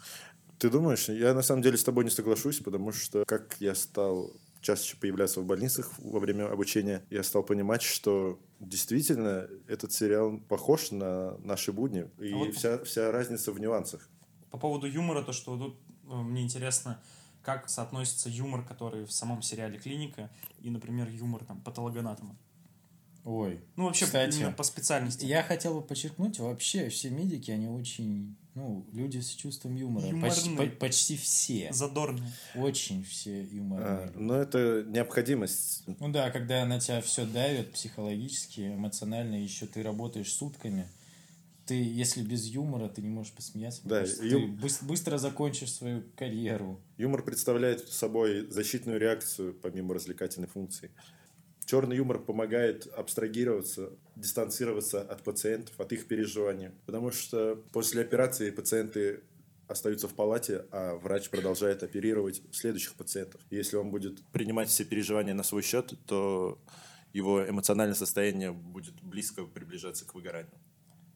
Ты 0.59 0.69
думаешь? 0.69 1.09
Я 1.09 1.33
на 1.33 1.41
самом 1.41 1.61
деле 1.61 1.77
с 1.77 1.83
тобой 1.83 2.03
не 2.03 2.09
соглашусь, 2.09 2.59
потому 2.59 2.91
что 2.91 3.25
как 3.25 3.57
я 3.59 3.75
стал 3.75 4.31
чаще 4.61 4.97
появляться 4.97 5.41
в 5.41 5.45
больницах 5.45 5.91
во 5.99 6.19
время 6.19 6.51
обучения, 6.51 7.03
я 7.11 7.23
стал 7.23 7.43
понимать, 7.43 7.83
что 7.83 8.39
действительно 8.59 9.47
этот 9.67 9.91
сериал 9.93 10.39
похож 10.49 10.91
на 10.91 11.37
наши 11.39 11.71
будни. 11.71 12.09
И 12.19 12.31
А 12.33 12.37
вот- 12.37 12.55
вся, 12.55 12.83
вся 12.83 13.11
разница 13.11 13.51
в 13.51 13.59
нюансах. 13.59 14.09
По 14.55 14.59
поводу 14.59 14.87
юмора, 14.87 15.21
то, 15.21 15.33
что 15.33 15.57
тут 15.57 15.75
э, 16.09 16.15
мне 16.15 16.41
интересно, 16.41 16.97
как 17.41 17.67
соотносится 17.67 18.29
юмор, 18.29 18.63
который 18.63 19.03
в 19.03 19.11
самом 19.11 19.41
сериале 19.41 19.77
«Клиника», 19.77 20.29
и, 20.61 20.69
например, 20.69 21.09
юмор 21.09 21.43
там 21.43 21.59
патологоанатома. 21.59 22.37
Ой. 23.25 23.59
Ну, 23.75 23.83
вообще, 23.87 24.05
Кстати, 24.05 24.37
именно 24.37 24.53
по 24.53 24.63
специальности. 24.63 25.25
Я 25.25 25.43
хотел 25.43 25.73
бы 25.73 25.81
подчеркнуть, 25.81 26.39
вообще 26.39 26.87
все 26.87 27.09
медики, 27.09 27.51
они 27.51 27.67
очень, 27.67 28.37
ну, 28.53 28.85
люди 28.93 29.19
с 29.19 29.31
чувством 29.31 29.75
юмора. 29.75 30.05
Почти, 30.21 30.47
Юморные. 30.49 30.71
по- 30.71 30.77
почти 30.77 31.17
все. 31.17 31.73
Задорный. 31.73 32.31
Очень 32.55 33.03
все 33.03 33.43
юморные. 33.43 33.87
А, 33.89 34.05
люди. 34.05 34.17
но 34.19 34.35
это 34.35 34.85
необходимость. 34.87 35.83
Ну 35.99 36.07
да, 36.13 36.31
когда 36.31 36.65
на 36.65 36.79
тебя 36.79 37.01
все 37.01 37.25
давит 37.25 37.73
психологически, 37.73 38.73
эмоционально, 38.75 39.35
еще 39.35 39.65
ты 39.65 39.83
работаешь 39.83 40.31
сутками, 40.31 40.87
ты, 41.65 41.73
если 41.73 42.21
без 42.21 42.45
юмора, 42.45 42.87
ты 42.89 43.01
не 43.01 43.09
можешь 43.09 43.33
посмеяться. 43.33 43.81
Да, 43.85 44.01
ю- 44.01 44.07
ты 44.07 44.35
быс- 44.65 44.85
быстро 44.85 45.17
закончишь 45.17 45.73
свою 45.73 46.03
карьеру. 46.15 46.79
Юмор 46.97 47.23
представляет 47.23 47.87
собой 47.89 48.47
защитную 48.49 48.99
реакцию 48.99 49.53
помимо 49.53 49.93
развлекательной 49.95 50.47
функции. 50.47 50.91
Черный 51.65 51.97
юмор 51.97 52.19
помогает 52.19 52.85
абстрагироваться, 52.87 53.89
дистанцироваться 54.15 55.01
от 55.01 55.23
пациентов, 55.23 55.79
от 55.79 55.91
их 55.93 56.07
переживаний. 56.07 56.69
Потому 56.85 57.09
что 57.11 57.55
после 57.73 58.01
операции 58.01 58.51
пациенты 58.51 59.23
остаются 59.67 60.07
в 60.07 60.13
палате, 60.13 60.65
а 60.71 60.95
врач 60.95 61.29
продолжает 61.31 61.81
оперировать 61.81 62.43
следующих 62.51 62.93
пациентов. 62.93 63.41
Если 63.49 63.77
он 63.77 63.89
будет 63.89 64.23
принимать 64.27 64.69
все 64.69 64.85
переживания 64.85 65.33
на 65.33 65.41
свой 65.41 65.63
счет, 65.63 65.93
то 66.05 66.59
его 67.13 67.49
эмоциональное 67.49 67.95
состояние 67.95 68.51
будет 68.51 69.01
близко 69.01 69.43
приближаться 69.45 70.05
к 70.05 70.13
выгоранию. 70.13 70.53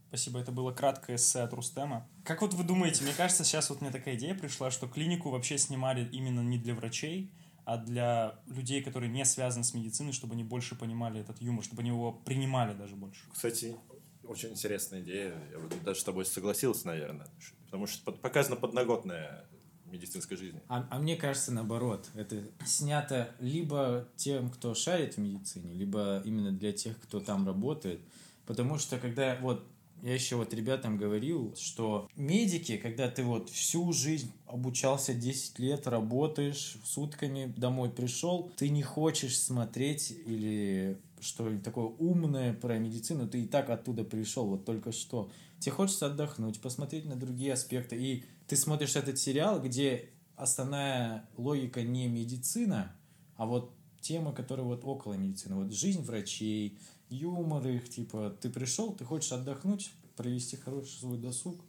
Спасибо, 0.09 0.39
это 0.39 0.51
было 0.51 0.71
краткое 0.71 1.17
эссе 1.17 1.41
от 1.41 1.53
Рустема. 1.53 2.07
Как 2.23 2.41
вот 2.41 2.55
вы 2.55 2.63
думаете, 2.63 3.03
мне 3.03 3.13
кажется, 3.13 3.43
сейчас 3.43 3.69
вот 3.69 3.79
мне 3.79 3.91
такая 3.91 4.15
идея 4.15 4.33
пришла, 4.33 4.71
что 4.71 4.87
клинику 4.87 5.29
вообще 5.29 5.59
снимали 5.59 6.09
именно 6.11 6.41
не 6.41 6.57
для 6.57 6.73
врачей, 6.73 7.31
а 7.63 7.77
для 7.77 8.39
людей, 8.47 8.81
которые 8.81 9.11
не 9.11 9.23
связаны 9.23 9.63
с 9.63 9.75
медициной, 9.75 10.11
чтобы 10.11 10.33
они 10.33 10.43
больше 10.43 10.75
понимали 10.75 11.21
этот 11.21 11.39
юмор, 11.43 11.63
чтобы 11.63 11.81
они 11.81 11.91
его 11.91 12.11
принимали 12.11 12.73
даже 12.73 12.95
больше. 12.95 13.21
Кстати, 13.31 13.75
очень 14.23 14.49
интересная 14.49 15.01
идея. 15.01 15.35
Я 15.51 15.59
бы 15.59 15.69
даже 15.85 15.99
с 15.99 16.03
тобой 16.03 16.25
согласился, 16.25 16.87
наверное. 16.87 17.27
Потому 17.65 17.85
что 17.85 18.11
показана 18.11 18.55
подноготная 18.55 19.45
медицинской 19.85 20.37
жизни. 20.37 20.59
А, 20.67 20.87
а 20.89 20.97
мне 20.97 21.17
кажется, 21.17 21.51
наоборот, 21.51 22.09
это 22.15 22.41
снято 22.65 23.35
либо 23.39 24.07
тем, 24.15 24.49
кто 24.49 24.73
шарит 24.73 25.15
в 25.15 25.17
медицине, 25.19 25.73
либо 25.75 26.23
именно 26.25 26.51
для 26.51 26.71
тех, 26.71 26.99
кто 26.99 27.19
там 27.19 27.45
работает. 27.45 28.01
Потому 28.47 28.79
что 28.79 28.97
когда 28.97 29.37
вот 29.41 29.67
я 30.01 30.13
еще 30.13 30.35
вот 30.35 30.53
ребятам 30.53 30.97
говорил, 30.97 31.55
что 31.57 32.09
медики, 32.15 32.77
когда 32.77 33.09
ты 33.09 33.23
вот 33.23 33.49
всю 33.49 33.91
жизнь 33.93 34.31
обучался 34.45 35.13
10 35.13 35.59
лет, 35.59 35.87
работаешь, 35.87 36.77
сутками 36.83 37.53
домой 37.57 37.89
пришел, 37.89 38.51
ты 38.57 38.69
не 38.69 38.83
хочешь 38.83 39.39
смотреть 39.39 40.11
или 40.25 40.99
что-нибудь 41.19 41.63
такое 41.63 41.85
умное 41.85 42.53
про 42.53 42.77
медицину, 42.77 43.27
ты 43.27 43.41
и 43.43 43.47
так 43.47 43.69
оттуда 43.69 44.03
пришел, 44.03 44.45
вот 44.45 44.65
только 44.65 44.91
что. 44.91 45.29
Тебе 45.59 45.73
хочется 45.73 46.05
отдохнуть, 46.05 46.61
посмотреть 46.61 47.05
на 47.05 47.15
другие 47.15 47.53
аспекты. 47.53 47.97
И 47.97 48.23
ты 48.47 48.55
смотришь 48.55 48.95
этот 48.95 49.19
сериал, 49.19 49.61
где 49.61 50.09
основная 50.35 51.29
логика 51.35 51.81
не 51.81 52.07
медицина, 52.07 52.95
а 53.35 53.45
вот 53.45 53.73
темы, 53.99 54.33
которые 54.33 54.65
вот 54.65 54.85
около 54.85 55.13
медицины. 55.13 55.55
Вот 55.55 55.73
жизнь 55.73 56.01
врачей, 56.01 56.79
юмор 57.09 57.67
их, 57.67 57.89
типа, 57.89 58.35
ты 58.41 58.49
пришел, 58.49 58.93
ты 58.93 59.05
хочешь 59.05 59.31
отдохнуть, 59.31 59.91
провести 60.15 60.57
хороший 60.57 60.99
свой 60.99 61.17
досуг. 61.17 61.59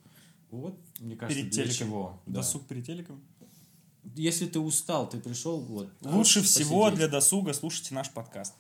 Вот, 0.50 0.78
мне 0.99 1.16
кажется, 1.16 1.40
Перед 1.40 1.52
для 1.52 1.64
телеком. 1.64 1.87
чего. 1.87 2.23
Да. 2.26 2.32
Досуг 2.40 2.66
перед 2.66 2.85
телеком. 2.85 3.23
Если 4.16 4.47
ты 4.47 4.59
устал, 4.59 5.09
ты 5.09 5.20
пришел, 5.20 5.61
вот. 5.61 5.88
Лучше 6.00 6.42
всего 6.42 6.85
посидеть. 6.85 6.99
для 6.99 7.09
досуга 7.09 7.52
слушайте 7.52 7.94
наш 7.94 8.11
подкаст. 8.11 8.54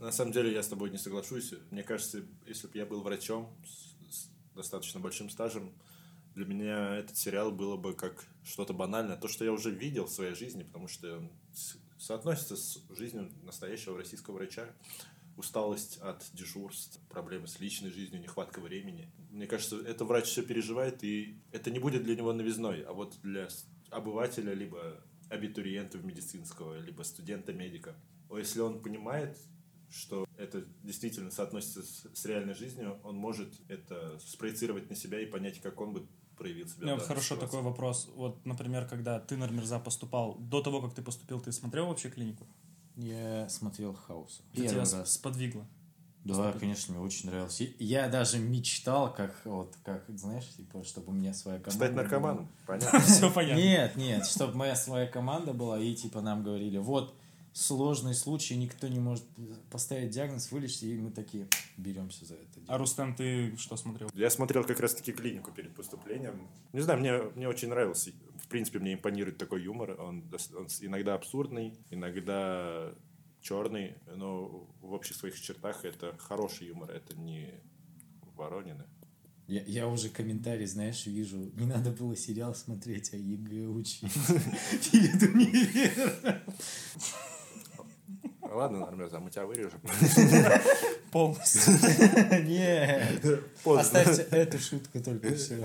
На 0.00 0.10
самом 0.10 0.32
деле 0.32 0.52
я 0.52 0.62
с 0.62 0.68
тобой 0.68 0.90
не 0.90 0.98
соглашусь. 0.98 1.54
Мне 1.70 1.84
кажется, 1.84 2.22
если 2.46 2.66
бы 2.66 2.76
я 2.76 2.86
был 2.86 3.02
врачом 3.02 3.48
с, 3.64 4.14
с 4.16 4.28
достаточно 4.56 4.98
большим 4.98 5.30
стажем, 5.30 5.72
для 6.34 6.44
меня 6.44 6.96
этот 6.96 7.16
сериал 7.16 7.52
было 7.52 7.76
бы 7.76 7.94
как 7.94 8.24
что-то 8.42 8.72
банальное. 8.72 9.16
То, 9.16 9.28
что 9.28 9.44
я 9.44 9.52
уже 9.52 9.70
видел 9.70 10.06
в 10.06 10.10
своей 10.10 10.34
жизни, 10.34 10.64
потому 10.64 10.88
что 10.88 11.22
соотносится 11.98 12.56
с 12.56 12.80
жизнью 12.90 13.30
настоящего 13.44 13.96
российского 13.96 14.34
врача. 14.34 14.66
Усталость 15.36 15.98
от 15.98 16.24
дежурств, 16.32 17.00
проблемы 17.08 17.46
с 17.46 17.58
личной 17.58 17.90
жизнью, 17.90 18.20
нехватка 18.20 18.60
времени. 18.60 19.10
Мне 19.30 19.46
кажется, 19.46 19.80
это 19.80 20.04
врач 20.04 20.26
все 20.26 20.42
переживает, 20.42 21.02
и 21.04 21.40
это 21.52 21.70
не 21.70 21.78
будет 21.78 22.04
для 22.04 22.16
него 22.16 22.32
новизной. 22.32 22.82
А 22.82 22.92
вот 22.92 23.18
для 23.22 23.48
обывателя, 23.90 24.52
либо 24.52 25.02
абитуриента 25.30 25.98
медицинского, 25.98 26.78
либо 26.78 27.02
студента-медика, 27.02 27.96
если 28.30 28.60
он 28.60 28.82
понимает, 28.82 29.38
что 29.90 30.26
это 30.36 30.64
действительно 30.82 31.30
соотносится 31.30 31.82
с, 31.82 32.06
с 32.14 32.24
реальной 32.24 32.54
жизнью, 32.54 32.98
он 33.04 33.16
может 33.16 33.52
это 33.68 34.18
спроецировать 34.20 34.88
на 34.90 34.96
себя 34.96 35.20
и 35.20 35.26
понять, 35.26 35.60
как 35.60 35.80
он 35.80 35.92
бы 35.92 36.06
проявил 36.36 36.66
себя. 36.66 36.78
У 36.78 36.84
меня 36.84 36.94
в 36.94 36.98
вот 36.98 37.02
данной 37.02 37.08
хорошо 37.08 37.34
ситуации. 37.34 37.46
такой 37.46 37.62
вопрос. 37.62 38.10
Вот, 38.14 38.44
например, 38.46 38.88
когда 38.88 39.20
ты, 39.20 39.36
Нармирза, 39.36 39.78
поступал, 39.78 40.36
до 40.38 40.62
того, 40.62 40.80
как 40.80 40.94
ты 40.94 41.02
поступил, 41.02 41.40
ты 41.40 41.52
смотрел 41.52 41.86
вообще 41.86 42.10
клинику? 42.10 42.46
Я 42.96 43.48
смотрел 43.48 43.94
Хаус. 43.94 44.42
Первый 44.52 44.68
тебя 44.68 44.80
раз. 44.80 45.12
сподвигло? 45.12 45.66
Да, 46.24 46.52
конечно, 46.52 46.94
мне 46.94 47.02
очень 47.02 47.30
нравилось. 47.30 47.60
Я 47.78 48.08
даже 48.08 48.38
мечтал, 48.38 49.12
как 49.12 49.34
вот, 49.44 49.74
как, 49.84 50.04
знаешь, 50.08 50.46
типа, 50.56 50.84
чтобы 50.84 51.10
у 51.10 51.12
меня 51.12 51.34
своя 51.34 51.58
команда. 51.58 51.76
Стать 51.76 51.92
была. 51.92 52.02
наркоманом, 52.02 52.48
понятно. 52.66 53.00
Все 53.00 53.30
понятно. 53.32 53.60
Нет, 53.60 53.96
нет, 53.96 54.26
чтобы 54.26 54.54
моя 54.54 54.76
своя 54.76 55.06
команда 55.06 55.52
была, 55.52 55.80
и 55.80 55.94
типа 55.94 56.20
нам 56.20 56.44
говорили, 56.44 56.78
вот 56.78 57.16
сложный 57.52 58.14
случай, 58.14 58.56
никто 58.56 58.88
не 58.88 59.00
может 59.00 59.24
поставить 59.70 60.10
диагноз, 60.10 60.50
вылечить, 60.52 60.84
и 60.84 60.94
мы 60.96 61.10
такие 61.10 61.48
беремся 61.76 62.24
за 62.24 62.34
это. 62.34 62.44
А 62.54 62.66
дело. 62.66 62.78
Рустем, 62.78 63.14
ты 63.14 63.56
что 63.56 63.76
смотрел? 63.76 64.08
Я 64.14 64.30
смотрел 64.30 64.64
как 64.64 64.80
раз-таки 64.80 65.12
клинику 65.12 65.50
перед 65.50 65.74
поступлением. 65.74 66.48
Не 66.72 66.80
знаю, 66.80 67.00
мне, 67.00 67.12
мне 67.34 67.48
очень 67.48 67.68
нравился. 67.68 68.10
В 68.52 68.54
принципе, 68.54 68.80
мне 68.80 68.92
импонирует 68.92 69.38
такой 69.38 69.62
юмор. 69.62 69.98
Он, 69.98 70.30
он 70.54 70.66
иногда 70.82 71.14
абсурдный, 71.14 71.72
иногда 71.88 72.92
черный, 73.40 73.94
но 74.14 74.68
в 74.82 74.92
общих 74.92 75.16
своих 75.16 75.40
чертах 75.40 75.86
это 75.86 76.14
хороший 76.18 76.66
юмор, 76.66 76.90
это 76.90 77.18
не 77.18 77.48
Воронины. 78.36 78.84
Я, 79.46 79.62
я 79.62 79.88
уже 79.88 80.10
комментарий, 80.10 80.66
знаешь, 80.66 81.06
вижу, 81.06 81.50
не 81.54 81.64
надо 81.64 81.92
было 81.92 82.14
сериал 82.14 82.54
смотреть, 82.54 83.14
а 83.14 83.16
ЕГЭ 83.16 83.68
учить 83.68 84.12
перед 84.92 85.22
универом. 85.22 86.40
Ладно, 88.42 88.80
Нормез, 88.80 89.14
а 89.14 89.20
мы 89.20 89.30
тебя 89.30 89.46
вырежем. 89.46 89.80
Полностью. 91.10 91.72
Нет, 92.44 93.24
оставьте 93.64 94.24
эту 94.24 94.58
шутку 94.58 95.00
только 95.02 95.34
все. 95.36 95.56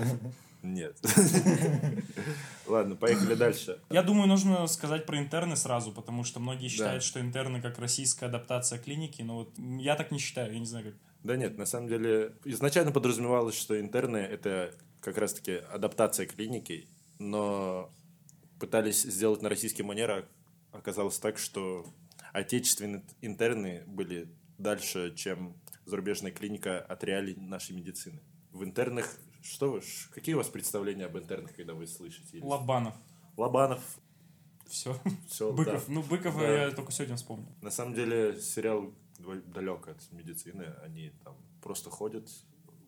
Нет. 0.62 0.98
Ладно, 2.66 2.96
поехали 2.96 3.34
дальше. 3.34 3.78
Я 3.90 4.02
думаю, 4.02 4.28
нужно 4.28 4.66
сказать 4.66 5.06
про 5.06 5.18
интерны 5.18 5.56
сразу, 5.56 5.92
потому 5.92 6.24
что 6.24 6.40
многие 6.40 6.68
считают, 6.68 7.02
что 7.02 7.20
интерны 7.20 7.60
как 7.62 7.78
российская 7.78 8.26
адаптация 8.26 8.78
клиники, 8.78 9.22
но 9.22 9.36
вот 9.36 9.52
я 9.56 9.94
так 9.94 10.10
не 10.10 10.18
считаю, 10.18 10.52
я 10.52 10.58
не 10.58 10.66
знаю 10.66 10.86
как. 10.86 10.94
Да 11.24 11.36
нет, 11.36 11.58
на 11.58 11.66
самом 11.66 11.88
деле, 11.88 12.34
изначально 12.44 12.92
подразумевалось, 12.92 13.56
что 13.56 13.78
интерны— 13.78 14.16
это 14.18 14.74
как 15.00 15.18
раз-таки 15.18 15.52
адаптация 15.52 16.26
клиники, 16.26 16.88
но 17.18 17.90
пытались 18.58 19.02
сделать 19.02 19.42
на 19.42 19.48
российский 19.48 19.82
манер, 19.82 20.10
а 20.10 20.24
оказалось 20.72 21.18
так, 21.18 21.38
что 21.38 21.86
отечественные 22.32 23.04
интерны 23.20 23.84
были 23.86 24.28
дальше, 24.58 25.14
чем 25.16 25.56
зарубежная 25.86 26.32
клиника 26.32 26.80
от 26.80 27.02
реалий 27.04 27.34
нашей 27.36 27.74
медицины. 27.74 28.20
В 28.52 28.64
интернах, 28.64 29.18
что 29.42 29.72
вы, 29.72 29.80
какие 30.14 30.34
у 30.34 30.38
вас 30.38 30.48
представления 30.48 31.06
об 31.06 31.16
интернах, 31.18 31.54
когда 31.54 31.74
вы 31.74 31.86
слышите? 31.86 32.38
Или- 32.38 32.44
Лобанов. 32.44 32.94
Лобанов, 33.36 33.82
Все. 34.66 34.96
все, 35.28 35.52
Быков. 35.52 35.88
Ну, 35.88 36.02
Быков 36.02 36.36
Да. 36.36 36.64
я 36.66 36.70
только 36.72 36.92
сегодня 36.92 37.16
вспомнил. 37.16 37.48
На 37.62 37.70
самом 37.70 37.94
деле 37.94 38.40
сериал 38.40 38.92
далек 39.46 39.88
от 39.88 40.12
медицины. 40.12 40.64
Они 40.82 41.10
там 41.24 41.36
просто 41.62 41.90
ходят, 41.90 42.28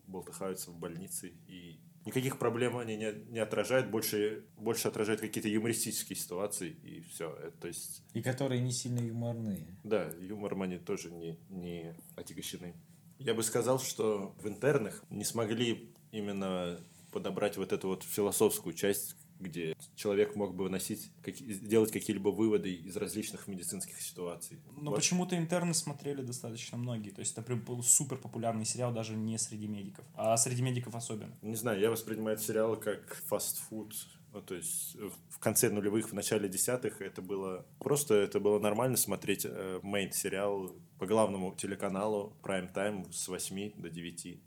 болтыхаются 0.07 0.71
в 0.71 0.77
больнице 0.77 1.33
и 1.47 1.79
никаких 2.05 2.37
проблем 2.39 2.77
они 2.77 2.95
не, 2.97 3.13
не 3.29 3.39
отражают, 3.39 3.89
больше, 3.89 4.43
больше 4.57 4.87
отражают 4.87 5.21
какие-то 5.21 5.47
юмористические 5.49 6.17
ситуации 6.17 6.69
и 6.71 7.01
все. 7.01 7.51
То 7.61 7.67
есть, 7.67 8.03
И 8.13 8.21
которые 8.21 8.61
не 8.61 8.71
сильно 8.71 8.99
юморные. 8.99 9.77
да, 9.83 10.09
юмором 10.19 10.63
они 10.63 10.77
тоже 10.79 11.11
не, 11.11 11.37
не 11.49 11.95
отягощены. 12.15 12.75
Я 13.19 13.35
бы 13.35 13.43
сказал, 13.43 13.79
что 13.79 14.33
в 14.41 14.47
интернах 14.47 15.03
не 15.11 15.23
смогли 15.23 15.90
именно 16.11 16.79
подобрать 17.11 17.57
вот 17.57 17.73
эту 17.73 17.89
вот 17.89 18.03
философскую 18.03 18.73
часть, 18.73 19.15
где 19.39 19.75
человек 19.95 20.35
мог 20.35 20.55
бы 20.55 20.65
выносить, 20.65 21.11
каки- 21.23 21.51
сделать 21.51 21.91
какие-либо 21.91 22.29
выводы 22.29 22.73
из 22.73 22.95
различных 22.95 23.47
медицинских 23.47 23.99
ситуаций. 23.99 24.59
Но 24.77 24.91
Вот. 24.91 24.97
почему-то 24.97 25.35
интерны 25.37 25.73
смотрели 25.73 26.21
достаточно 26.21 26.77
многие. 26.77 27.09
То 27.09 27.19
есть 27.21 27.33
это 27.33 27.41
прям 27.41 27.59
был 27.59 27.81
супер 27.83 28.17
популярный 28.17 28.65
сериал 28.65 28.93
даже 28.93 29.15
не 29.15 29.37
среди 29.37 29.67
медиков, 29.67 30.05
а 30.15 30.37
среди 30.37 30.61
медиков 30.61 30.95
особенно. 30.95 31.35
Не 31.41 31.55
знаю, 31.55 31.79
я 31.81 31.89
воспринимаю 31.89 32.35
этот 32.35 32.45
сериал 32.47 32.77
как 32.77 33.15
фастфуд. 33.27 33.93
Ну, 34.33 34.41
то 34.41 34.55
есть 34.55 34.95
э, 34.95 35.09
в 35.29 35.39
конце 35.39 35.69
нулевых, 35.69 36.11
в 36.11 36.13
начале 36.13 36.47
десятых 36.47 37.01
это 37.01 37.21
было 37.21 37.65
просто 37.79 38.13
это 38.13 38.39
было 38.39 38.59
нормально 38.59 38.95
смотреть 38.95 39.45
мейн 39.81 40.13
сериал 40.13 40.73
по 40.99 41.05
главному 41.05 41.53
телеканалу 41.55 42.37
Prime 42.41 42.71
Time 42.73 43.11
с 43.11 43.27
8 43.27 43.73
до 43.81 43.89
9. 43.89 44.39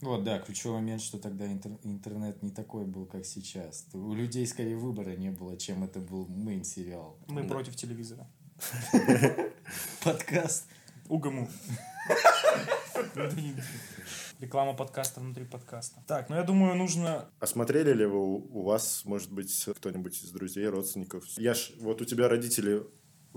Вот, 0.00 0.22
да, 0.22 0.38
ключевой 0.38 0.76
момент, 0.78 1.02
что 1.02 1.18
тогда 1.18 1.44
интер- 1.46 1.78
интернет 1.82 2.40
не 2.42 2.50
такой 2.50 2.84
был, 2.84 3.04
как 3.06 3.26
сейчас. 3.26 3.84
У 3.92 4.14
людей 4.14 4.46
скорее 4.46 4.76
выбора 4.76 5.16
не 5.16 5.30
было, 5.30 5.56
чем 5.56 5.82
это 5.82 5.98
был 5.98 6.26
мейн-сериал. 6.28 7.18
Мы 7.26 7.42
Да. 7.42 7.48
против 7.48 7.74
телевизора. 7.74 8.28
Подкаст. 10.04 10.66
Угому. 11.08 11.48
Реклама 14.40 14.74
подкаста 14.74 15.20
внутри 15.20 15.44
подкаста. 15.44 16.00
Так, 16.06 16.28
ну 16.28 16.36
я 16.36 16.44
думаю, 16.44 16.76
нужно... 16.76 17.28
А 17.40 17.46
смотрели 17.46 17.92
ли 17.92 18.06
вы 18.06 18.18
у 18.18 18.58
у 18.58 18.62
вас, 18.62 19.04
может 19.04 19.32
быть, 19.32 19.64
кто-нибудь 19.76 20.22
из 20.22 20.30
друзей, 20.30 20.68
родственников? 20.68 21.24
Я 21.38 21.54
ж, 21.54 21.72
вот 21.80 22.00
у 22.02 22.04
тебя 22.04 22.28
родители 22.28 22.86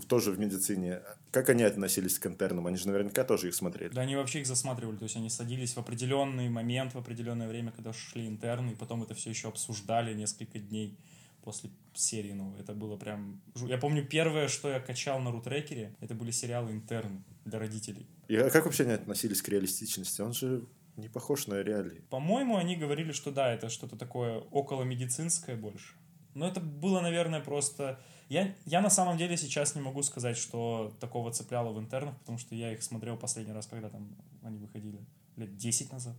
тоже 0.07 0.31
в 0.31 0.39
медицине. 0.39 1.01
Как 1.31 1.49
они 1.49 1.63
относились 1.63 2.17
к 2.19 2.27
интернам? 2.27 2.67
Они 2.67 2.77
же 2.77 2.87
наверняка 2.87 3.23
тоже 3.23 3.49
их 3.49 3.55
смотрели. 3.55 3.93
Да 3.93 4.01
они 4.01 4.15
вообще 4.15 4.41
их 4.41 4.47
засматривали, 4.47 4.97
то 4.97 5.03
есть 5.03 5.15
они 5.15 5.29
садились 5.29 5.73
в 5.75 5.77
определенный 5.77 6.49
момент, 6.49 6.93
в 6.93 6.97
определенное 6.97 7.47
время, 7.47 7.71
когда 7.71 7.93
шли 7.93 8.27
интерны, 8.27 8.71
и 8.71 8.75
потом 8.75 9.03
это 9.03 9.13
все 9.13 9.29
еще 9.29 9.47
обсуждали 9.47 10.13
несколько 10.13 10.59
дней 10.59 10.97
после 11.43 11.69
серии. 11.93 12.33
Ну, 12.33 12.55
это 12.57 12.73
было 12.73 12.97
прям... 12.97 13.41
Я 13.55 13.77
помню, 13.77 14.05
первое, 14.05 14.47
что 14.47 14.69
я 14.69 14.79
качал 14.79 15.19
на 15.19 15.31
рутрекере, 15.31 15.95
это 15.99 16.15
были 16.15 16.31
сериалы 16.31 16.71
интерны 16.71 17.23
для 17.45 17.59
родителей. 17.59 18.07
И 18.27 18.35
а 18.35 18.49
как 18.49 18.65
вообще 18.65 18.83
они 18.83 18.93
относились 18.93 19.41
к 19.41 19.49
реалистичности? 19.49 20.21
Он 20.21 20.33
же 20.33 20.65
не 20.97 21.09
похож 21.09 21.47
на 21.47 21.61
реалии. 21.61 22.01
По-моему, 22.09 22.57
они 22.57 22.75
говорили, 22.75 23.11
что 23.11 23.31
да, 23.31 23.53
это 23.53 23.69
что-то 23.69 23.97
такое 23.97 24.39
около 24.39 24.83
медицинское 24.83 25.55
больше. 25.55 25.95
Но 26.33 26.47
это 26.47 26.59
было, 26.59 27.01
наверное, 27.01 27.41
просто... 27.41 27.99
Я, 28.29 28.55
я 28.65 28.81
на 28.81 28.89
самом 28.89 29.17
деле 29.17 29.35
сейчас 29.35 29.75
не 29.75 29.81
могу 29.81 30.03
сказать, 30.03 30.37
что 30.37 30.95
такого 30.99 31.31
цепляло 31.31 31.73
в 31.73 31.79
интернах, 31.79 32.17
потому 32.19 32.37
что 32.37 32.55
я 32.55 32.71
их 32.71 32.81
смотрел 32.81 33.17
последний 33.17 33.53
раз, 33.53 33.67
когда 33.67 33.89
там 33.89 34.15
они 34.41 34.57
выходили. 34.57 35.05
Лет 35.35 35.57
10 35.57 35.91
назад. 35.91 36.15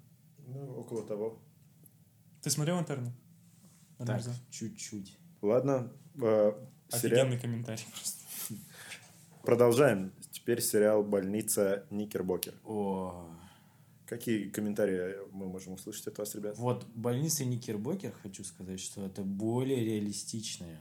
Ну, 0.47 0.81
около 0.81 1.07
того. 1.07 1.39
Ты 2.43 2.51
смотрел 2.51 2.79
интерны? 2.79 3.13
Так, 3.99 4.23
чуть-чуть. 4.51 5.17
Ладно, 5.41 5.93
э, 6.17 6.19
сериал. 6.19 6.59
Офигенный 6.91 7.39
комментарий 7.39 7.85
просто. 7.93 8.23
Продолжаем. 9.43 10.13
Теперь 10.31 10.61
сериал 10.61 11.03
«Больница 11.03 11.85
Никербокер». 11.91 12.55
О, 12.65 13.29
Какие 14.13 14.51
комментарии 14.51 15.27
мы 15.33 15.47
можем 15.47 15.73
услышать 15.73 16.07
от 16.09 16.19
вас, 16.19 16.35
ребят? 16.35 16.59
Вот 16.59 16.85
больница 16.95 17.47
Никербокер, 17.47 18.13
хочу 18.23 18.45
сказать, 18.45 18.79
что 18.79 19.07
это 19.07 19.23
более 19.23 19.83
реалистичное. 19.83 20.79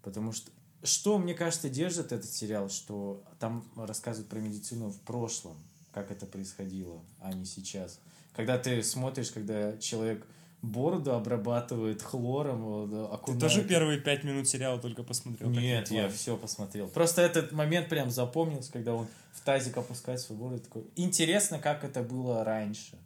Потому 0.00 0.32
что 0.32 0.50
что, 0.82 1.18
мне 1.18 1.34
кажется, 1.34 1.68
держит 1.68 2.10
этот 2.10 2.30
сериал, 2.30 2.70
что 2.70 3.22
там 3.38 3.70
рассказывают 3.76 4.30
про 4.30 4.38
медицину 4.38 4.88
в 4.88 4.98
прошлом, 5.02 5.58
как 5.92 6.10
это 6.10 6.24
происходило, 6.24 7.04
а 7.18 7.34
не 7.34 7.44
сейчас. 7.44 8.00
Когда 8.34 8.56
ты 8.56 8.82
смотришь, 8.82 9.30
когда 9.30 9.76
человек 9.76 10.26
бороду 10.62 11.14
обрабатывает 11.14 12.02
хлором, 12.02 12.62
вот, 12.62 13.24
Ты 13.26 13.38
тоже 13.38 13.64
первые 13.64 14.00
пять 14.00 14.24
минут 14.24 14.48
сериала 14.48 14.80
только 14.80 15.02
посмотрел? 15.02 15.50
Нет, 15.50 15.90
я 15.90 16.08
все 16.08 16.36
посмотрел. 16.36 16.88
Просто 16.88 17.22
этот 17.22 17.52
момент 17.52 17.88
прям 17.88 18.10
запомнился, 18.10 18.72
когда 18.72 18.94
он 18.94 19.06
в 19.32 19.40
тазик 19.44 19.76
опускает 19.76 20.20
свою 20.20 20.40
бороду. 20.40 20.62
Такой. 20.62 20.84
Интересно, 20.96 21.58
как 21.58 21.84
это 21.84 22.02
было 22.02 22.44
раньше, 22.44 22.98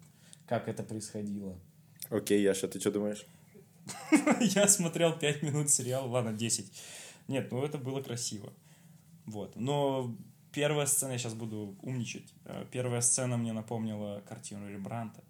как 0.49 0.69
это 0.69 0.83
происходило. 0.83 1.55
Окей, 2.11 2.43
Яша, 2.43 2.69
ты 2.69 2.81
что 2.81 2.91
думаешь? 2.91 3.27
Я 4.41 4.69
смотрел 4.69 5.17
5 5.17 5.43
минут 5.43 5.71
сериала, 5.71 6.07
ладно, 6.07 6.33
10. 6.33 6.73
Нет, 7.29 7.51
ну 7.53 7.65
это 7.65 7.79
было 7.79 8.03
красиво. 8.03 8.53
Вот. 9.27 9.57
Но 9.57 10.15
первая 10.53 10.87
сцена, 10.87 11.13
я 11.13 11.19
сейчас 11.19 11.35
буду 11.35 11.77
умничать. 11.83 12.33
Э, 12.45 12.67
Первая 12.71 13.01
сцена 13.01 13.37
мне 13.37 13.53
напомнила 13.53 14.23
картину 14.29 14.71
Рембранта 14.71 15.23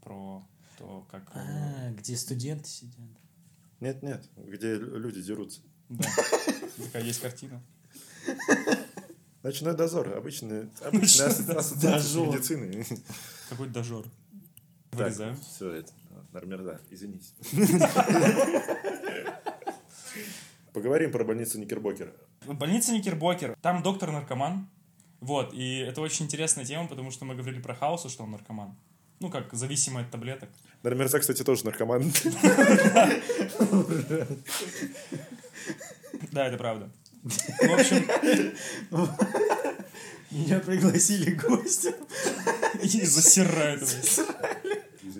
про 0.00 0.46
то, 0.78 1.06
как... 1.10 1.30
А, 1.34 1.90
где 1.92 2.16
студенты 2.16 2.68
сидят. 2.68 3.08
Нет-нет, 3.80 4.24
где 4.36 4.74
люди 4.76 5.20
дерутся. 5.22 5.60
Да, 5.88 6.08
такая 6.78 7.02
есть 7.02 7.20
картина. 7.20 7.62
Ночной 9.42 9.74
дозор, 9.76 10.16
обычная, 10.16 10.70
обычная 10.82 11.26
ассоциация 11.26 11.76
с 11.76 11.80
дозор. 11.80 12.28
медициной. 12.28 12.86
Какой 13.50 13.68
дожор. 13.68 14.04
Так, 14.90 15.00
Вырезаем. 15.00 15.36
все 15.36 15.70
это, 15.72 15.92
нормер, 16.32 16.62
да, 16.62 16.80
извините. 16.90 17.26
Поговорим 20.72 21.12
про 21.12 21.24
больницу 21.24 21.58
Никербокер. 21.58 22.14
Больница 22.46 22.92
Никербокер. 22.92 23.56
Там 23.60 23.82
доктор-наркоман. 23.82 24.68
Вот, 25.20 25.54
и 25.54 25.78
это 25.78 26.00
очень 26.00 26.24
интересная 26.26 26.64
тема, 26.64 26.88
потому 26.88 27.10
что 27.10 27.24
мы 27.24 27.34
говорили 27.34 27.60
про 27.60 27.74
Хауса, 27.74 28.08
что 28.08 28.24
он 28.24 28.32
наркоман. 28.32 28.76
Ну, 29.24 29.30
как 29.30 29.54
зависимый 29.54 30.02
от 30.02 30.10
таблеток. 30.10 30.50
Нормерза, 30.82 31.18
кстати, 31.18 31.42
тоже 31.42 31.64
наркоман. 31.64 32.12
Да, 36.30 36.46
это 36.46 36.58
правда. 36.58 36.90
В 37.22 37.72
общем, 37.72 38.04
Меня 40.30 40.60
пригласили 40.60 41.30
гостем. 41.30 41.94
И 42.82 43.00
засирают. 43.06 43.82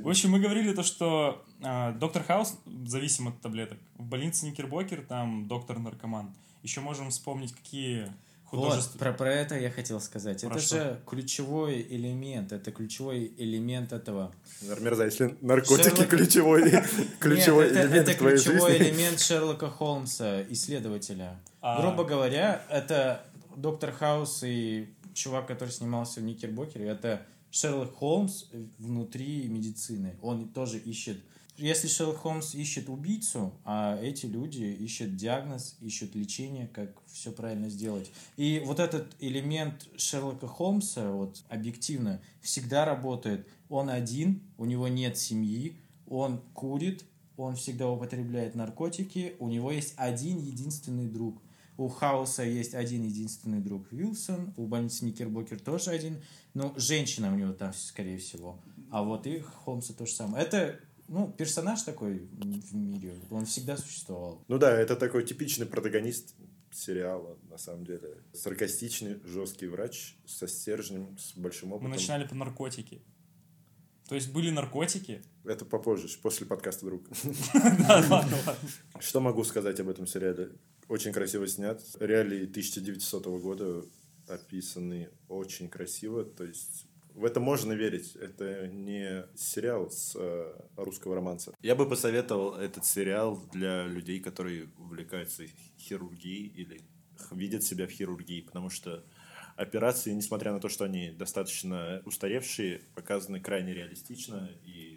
В 0.03 0.09
общем, 0.09 0.33
мы 0.33 0.40
говорили 0.40 0.75
то, 0.75 0.83
что 0.83 1.43
а, 1.62 1.93
доктор 1.93 2.25
Хаус 2.25 2.59
зависим 2.87 3.29
от 3.29 3.40
таблеток. 3.40 3.79
В 3.97 4.05
больнице 4.05 4.45
Никербокер 4.45 5.01
там 5.09 5.49
доктор-наркоман. 5.49 6.35
Еще 6.62 6.83
можем 6.83 7.09
вспомнить, 7.09 7.55
какие 7.55 8.12
Вот, 8.55 8.69
художества... 8.69 8.99
про, 8.99 9.12
про 9.12 9.33
это 9.33 9.59
я 9.59 9.71
хотел 9.71 10.01
сказать. 10.01 10.40
Про 10.40 10.51
это 10.51 10.61
что? 10.61 10.77
же 10.77 11.01
ключевой 11.07 11.83
элемент, 11.83 12.53
это 12.53 12.71
ключевой 12.73 13.33
элемент 13.37 13.93
этого. 13.93 14.33
Мерза, 14.81 15.05
если 15.05 15.37
наркотики 15.40 15.88
Шерлок- 15.88 16.07
ключевой, 16.07 16.73
ключевой 17.21 17.64
Нет, 17.67 17.77
это, 17.77 17.87
элемент 17.87 18.09
это 18.09 18.12
в 18.12 18.19
твоей 18.19 18.37
ключевой 18.37 18.73
жизни. 18.73 18.85
элемент 18.87 19.21
Шерлока 19.21 19.69
Холмса, 19.69 20.43
исследователя. 20.51 21.40
А. 21.61 21.81
Грубо 21.81 22.05
говоря, 22.05 22.62
это 22.71 23.25
доктор 23.57 23.93
Хаус 23.93 24.43
и 24.45 24.88
чувак, 25.14 25.47
который 25.47 25.71
снимался 25.71 26.21
в 26.21 26.25
Никербокере, 26.25 26.87
это 26.87 27.27
Шерлок 27.51 27.95
Холмс 27.95 28.47
внутри 28.79 29.47
медицины. 29.49 30.17
Он 30.23 30.49
тоже 30.49 30.79
ищет... 30.79 31.19
Если 31.57 31.87
Шерлок 31.87 32.17
Холмс 32.17 32.55
ищет 32.55 32.88
убийцу, 32.88 33.53
а 33.64 33.97
эти 34.03 34.27
люди 34.27 34.64
ищут 34.64 35.14
диагноз, 35.14 35.77
ищут 35.81 36.17
лечение, 36.17 36.67
как 36.67 36.90
все 37.07 37.31
правильно 37.31 37.69
сделать. 37.69 38.11
И 38.37 38.61
вот 38.64 38.81
этот 38.81 39.14
элемент 39.21 39.87
Шерлока 39.97 40.49
Холмса, 40.49 41.12
вот 41.12 41.45
объективно, 41.49 42.21
всегда 42.40 42.85
работает. 42.85 43.47
Он 43.69 43.88
один, 43.88 44.40
у 44.59 44.64
него 44.64 44.88
нет 44.88 45.17
семьи, 45.17 45.77
он 46.09 46.40
курит, 46.55 47.05
он 47.37 47.55
всегда 47.55 47.88
употребляет 47.88 48.57
наркотики, 48.57 49.37
у 49.38 49.49
него 49.49 49.71
есть 49.71 49.95
один 49.97 50.38
единственный 50.38 51.07
друг. 51.07 51.40
У 51.77 51.88
Хауса 51.88 52.45
есть 52.45 52.75
один 52.75 53.05
единственный 53.05 53.61
друг 53.61 53.90
Вилсон, 53.93 54.55
у 54.57 54.67
больницы 54.67 55.05
Никербокер 55.05 55.59
тоже 55.59 55.90
один, 55.90 56.23
но 56.53 56.73
женщина 56.77 57.33
у 57.33 57.37
него 57.37 57.53
там, 57.53 57.73
скорее 57.75 58.19
всего. 58.19 58.59
А 58.90 59.03
вот 59.03 59.27
и 59.27 59.40
Холмса 59.64 59.93
то 59.93 60.07
же 60.07 60.12
самое. 60.12 60.45
Это, 60.45 60.79
ну, 61.09 61.33
персонаж 61.33 61.83
такой 61.83 62.19
в 62.19 62.75
мире, 62.75 63.14
он 63.31 63.45
всегда 63.47 63.77
существовал. 63.77 64.45
Ну 64.49 64.59
да, 64.59 64.79
это 64.79 64.97
такой 64.97 65.25
типичный 65.25 65.67
протагонист 65.67 66.35
сериала, 66.73 67.38
на 67.51 67.59
самом 67.59 67.85
деле. 67.85 68.19
Саркастичный, 68.33 69.21
жесткий 69.25 69.67
врач 69.67 70.17
со 70.27 70.47
стержнем, 70.49 71.17
с 71.19 71.37
большим 71.37 71.69
Мы 71.71 71.77
опытом. 71.77 71.93
начинали 71.93 72.27
по 72.27 72.35
наркотики. 72.35 73.03
То 74.09 74.14
есть 74.14 74.33
были 74.33 74.51
наркотики? 74.51 75.23
Это 75.45 75.64
попозже, 75.64 76.09
после 76.23 76.47
подкаста 76.47 76.85
«Друг». 76.87 77.05
Да, 77.55 78.05
ладно, 78.11 78.37
ладно. 78.47 78.69
Что 79.01 79.21
могу 79.21 79.45
сказать 79.45 79.81
об 79.81 79.88
этом 79.88 80.07
сериале? 80.07 80.51
Очень 80.88 81.12
красиво 81.12 81.47
снят. 81.49 81.83
Реалии 82.01 82.45
1900 82.45 83.27
года 83.40 83.83
описаны 84.29 85.09
очень 85.29 85.69
красиво. 85.71 86.25
То 86.25 86.45
есть 86.45 86.87
в 87.14 87.24
это 87.24 87.40
можно 87.40 87.72
верить. 87.72 88.16
Это 88.16 88.66
не 88.68 89.24
сериал 89.37 89.90
с 89.90 90.16
э, 90.16 90.53
русского 90.77 91.14
романса. 91.14 91.55
Я 91.62 91.74
бы 91.74 91.88
посоветовал 91.88 92.55
этот 92.55 92.85
сериал 92.85 93.40
для 93.53 93.87
людей, 93.87 94.20
которые 94.20 94.68
увлекаются 94.79 95.44
хирургией 95.79 96.48
или 96.48 96.81
видят 97.31 97.62
себя 97.62 97.87
в 97.87 97.90
хирургии, 97.90 98.40
потому 98.40 98.68
что 98.68 99.05
операции, 99.57 100.12
несмотря 100.12 100.53
на 100.53 100.61
то, 100.61 100.68
что 100.68 100.85
они 100.85 101.11
достаточно 101.11 102.03
устаревшие, 102.05 102.83
показаны 102.94 103.40
крайне 103.40 103.72
реалистично, 103.72 104.50
и 104.64 104.94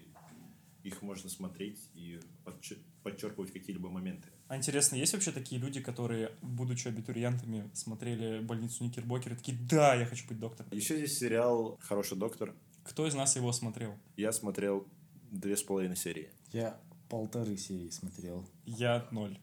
их 0.83 1.01
можно 1.01 1.29
смотреть 1.29 1.79
и 1.93 2.19
подчер- 2.45 2.81
подчеркивать 3.03 3.51
какие-либо 3.51 3.89
моменты. 3.89 4.27
А 4.47 4.55
интересно, 4.55 4.95
есть 4.95 5.13
вообще 5.13 5.31
такие 5.31 5.59
люди, 5.59 5.81
которые, 5.81 6.31
будучи 6.41 6.87
абитуриентами, 6.87 7.69
смотрели 7.73 8.39
больницу 8.39 8.83
Никербокер 8.83 9.33
и 9.33 9.35
такие, 9.35 9.57
да, 9.69 9.93
я 9.95 10.05
хочу 10.05 10.27
быть 10.27 10.39
доктором. 10.39 10.71
Еще 10.71 10.99
есть 10.99 11.17
сериал 11.17 11.77
«Хороший 11.81 12.17
доктор». 12.17 12.53
Кто 12.83 13.05
из 13.05 13.13
нас 13.13 13.35
его 13.35 13.51
смотрел? 13.51 13.95
Я 14.15 14.31
смотрел 14.31 14.87
две 15.31 15.57
с 15.57 15.63
половиной 15.63 15.97
серии. 15.97 16.29
Я 16.53 16.79
полторы 17.09 17.57
серии 17.57 17.89
смотрел. 17.89 18.47
Я 18.65 19.05
ноль. 19.11 19.37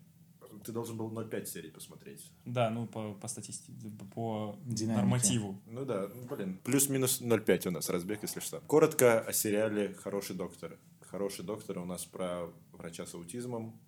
Ты 0.64 0.72
должен 0.72 0.96
был 0.96 1.10
0,5 1.10 1.44
серий 1.46 1.70
посмотреть. 1.70 2.30
Да, 2.46 2.70
ну 2.70 2.86
по, 2.86 3.12
по 3.14 3.28
статистике, 3.28 3.72
по 4.14 4.56
Динамике. 4.64 4.96
нормативу. 5.02 5.60
Ну 5.66 5.84
да, 5.84 6.08
ну, 6.14 6.26
блин. 6.26 6.58
Плюс-минус 6.64 7.20
0,5 7.20 7.68
у 7.68 7.70
нас 7.72 7.90
разбег, 7.90 8.22
если 8.22 8.40
что. 8.40 8.60
Коротко 8.60 9.20
о 9.20 9.32
сериале 9.32 9.92
«Хороший 9.94 10.36
доктор». 10.36 10.78
«Хороший 11.14 11.44
доктор» 11.44 11.78
у 11.78 11.84
нас 11.84 12.04
про 12.04 12.48
врача 12.72 13.06
с 13.06 13.14
аутизмом, 13.14 13.78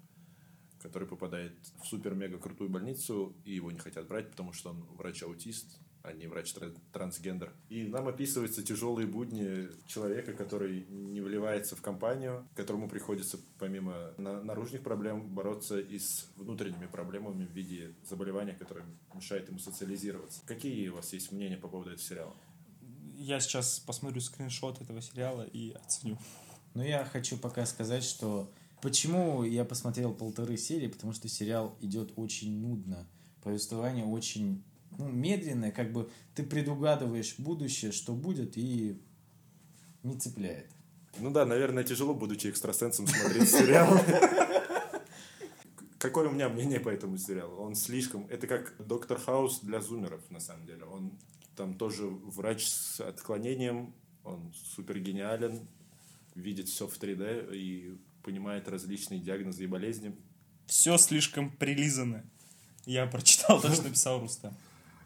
который 0.80 1.08
попадает 1.08 1.58
в 1.82 1.84
супер-мега-крутую 1.84 2.70
больницу, 2.70 3.34
и 3.44 3.52
его 3.52 3.72
не 3.72 3.80
хотят 3.80 4.06
брать, 4.06 4.30
потому 4.30 4.52
что 4.52 4.70
он 4.70 4.84
врач-аутист, 4.96 5.80
а 6.04 6.12
не 6.12 6.28
врач-трансгендер. 6.28 7.52
И 7.68 7.88
нам 7.88 8.06
описываются 8.06 8.62
тяжелые 8.62 9.08
будни 9.08 9.66
человека, 9.88 10.34
который 10.34 10.86
не 10.88 11.20
вливается 11.20 11.74
в 11.74 11.82
компанию, 11.82 12.46
которому 12.54 12.88
приходится 12.88 13.40
помимо 13.58 14.14
на- 14.18 14.40
наружных 14.40 14.84
проблем 14.84 15.28
бороться 15.34 15.80
и 15.80 15.98
с 15.98 16.30
внутренними 16.36 16.86
проблемами 16.86 17.44
в 17.44 17.50
виде 17.50 17.96
заболевания, 18.04 18.52
которое 18.52 18.84
мешает 19.12 19.48
ему 19.48 19.58
социализироваться. 19.58 20.42
Какие 20.46 20.90
у 20.90 20.94
вас 20.94 21.12
есть 21.12 21.32
мнения 21.32 21.56
по 21.56 21.66
поводу 21.66 21.90
этого 21.90 22.06
сериала? 22.06 22.36
Я 23.16 23.40
сейчас 23.40 23.80
посмотрю 23.80 24.20
скриншот 24.20 24.80
этого 24.80 25.02
сериала 25.02 25.42
и 25.42 25.72
оценю. 25.72 26.18
Но 26.76 26.84
я 26.84 27.06
хочу 27.06 27.38
пока 27.38 27.64
сказать, 27.64 28.04
что 28.04 28.52
почему 28.82 29.44
я 29.44 29.64
посмотрел 29.64 30.12
полторы 30.12 30.58
серии, 30.58 30.88
потому 30.88 31.14
что 31.14 31.26
сериал 31.26 31.74
идет 31.80 32.12
очень 32.16 32.60
нудно. 32.60 33.08
Повествование 33.42 34.04
очень 34.04 34.62
ну, 34.98 35.08
медленное, 35.08 35.72
как 35.72 35.90
бы 35.90 36.10
ты 36.34 36.42
предугадываешь 36.42 37.36
будущее, 37.38 37.92
что 37.92 38.12
будет, 38.12 38.58
и 38.58 39.00
не 40.02 40.18
цепляет. 40.18 40.70
Ну 41.18 41.30
да, 41.30 41.46
наверное, 41.46 41.82
тяжело, 41.82 42.12
будучи 42.12 42.48
экстрасенсом, 42.48 43.06
смотреть 43.06 43.48
сериал. 43.48 43.98
Какое 45.98 46.28
у 46.28 46.32
меня 46.32 46.50
мнение 46.50 46.78
по 46.78 46.90
этому 46.90 47.16
сериалу? 47.16 47.56
Он 47.56 47.74
слишком... 47.74 48.26
Это 48.28 48.46
как 48.46 48.74
Доктор 48.86 49.18
Хаус 49.18 49.60
для 49.60 49.80
зумеров, 49.80 50.30
на 50.30 50.40
самом 50.40 50.66
деле. 50.66 50.84
Он 50.84 51.18
там 51.56 51.72
тоже 51.72 52.06
врач 52.06 52.66
с 52.66 53.00
отклонением, 53.00 53.94
он 54.24 54.52
супер 54.74 54.98
гениален, 54.98 55.66
видит 56.36 56.68
все 56.68 56.86
в 56.86 56.96
3D 56.98 57.54
и 57.54 57.98
понимает 58.22 58.68
различные 58.68 59.20
диагнозы 59.20 59.64
и 59.64 59.66
болезни. 59.66 60.14
Все 60.66 60.98
слишком 60.98 61.50
прилизано. 61.50 62.24
Я 62.84 63.06
прочитал 63.06 63.60
то, 63.60 63.72
что 63.72 63.82
написал 63.82 64.20
Рустам. 64.20 64.54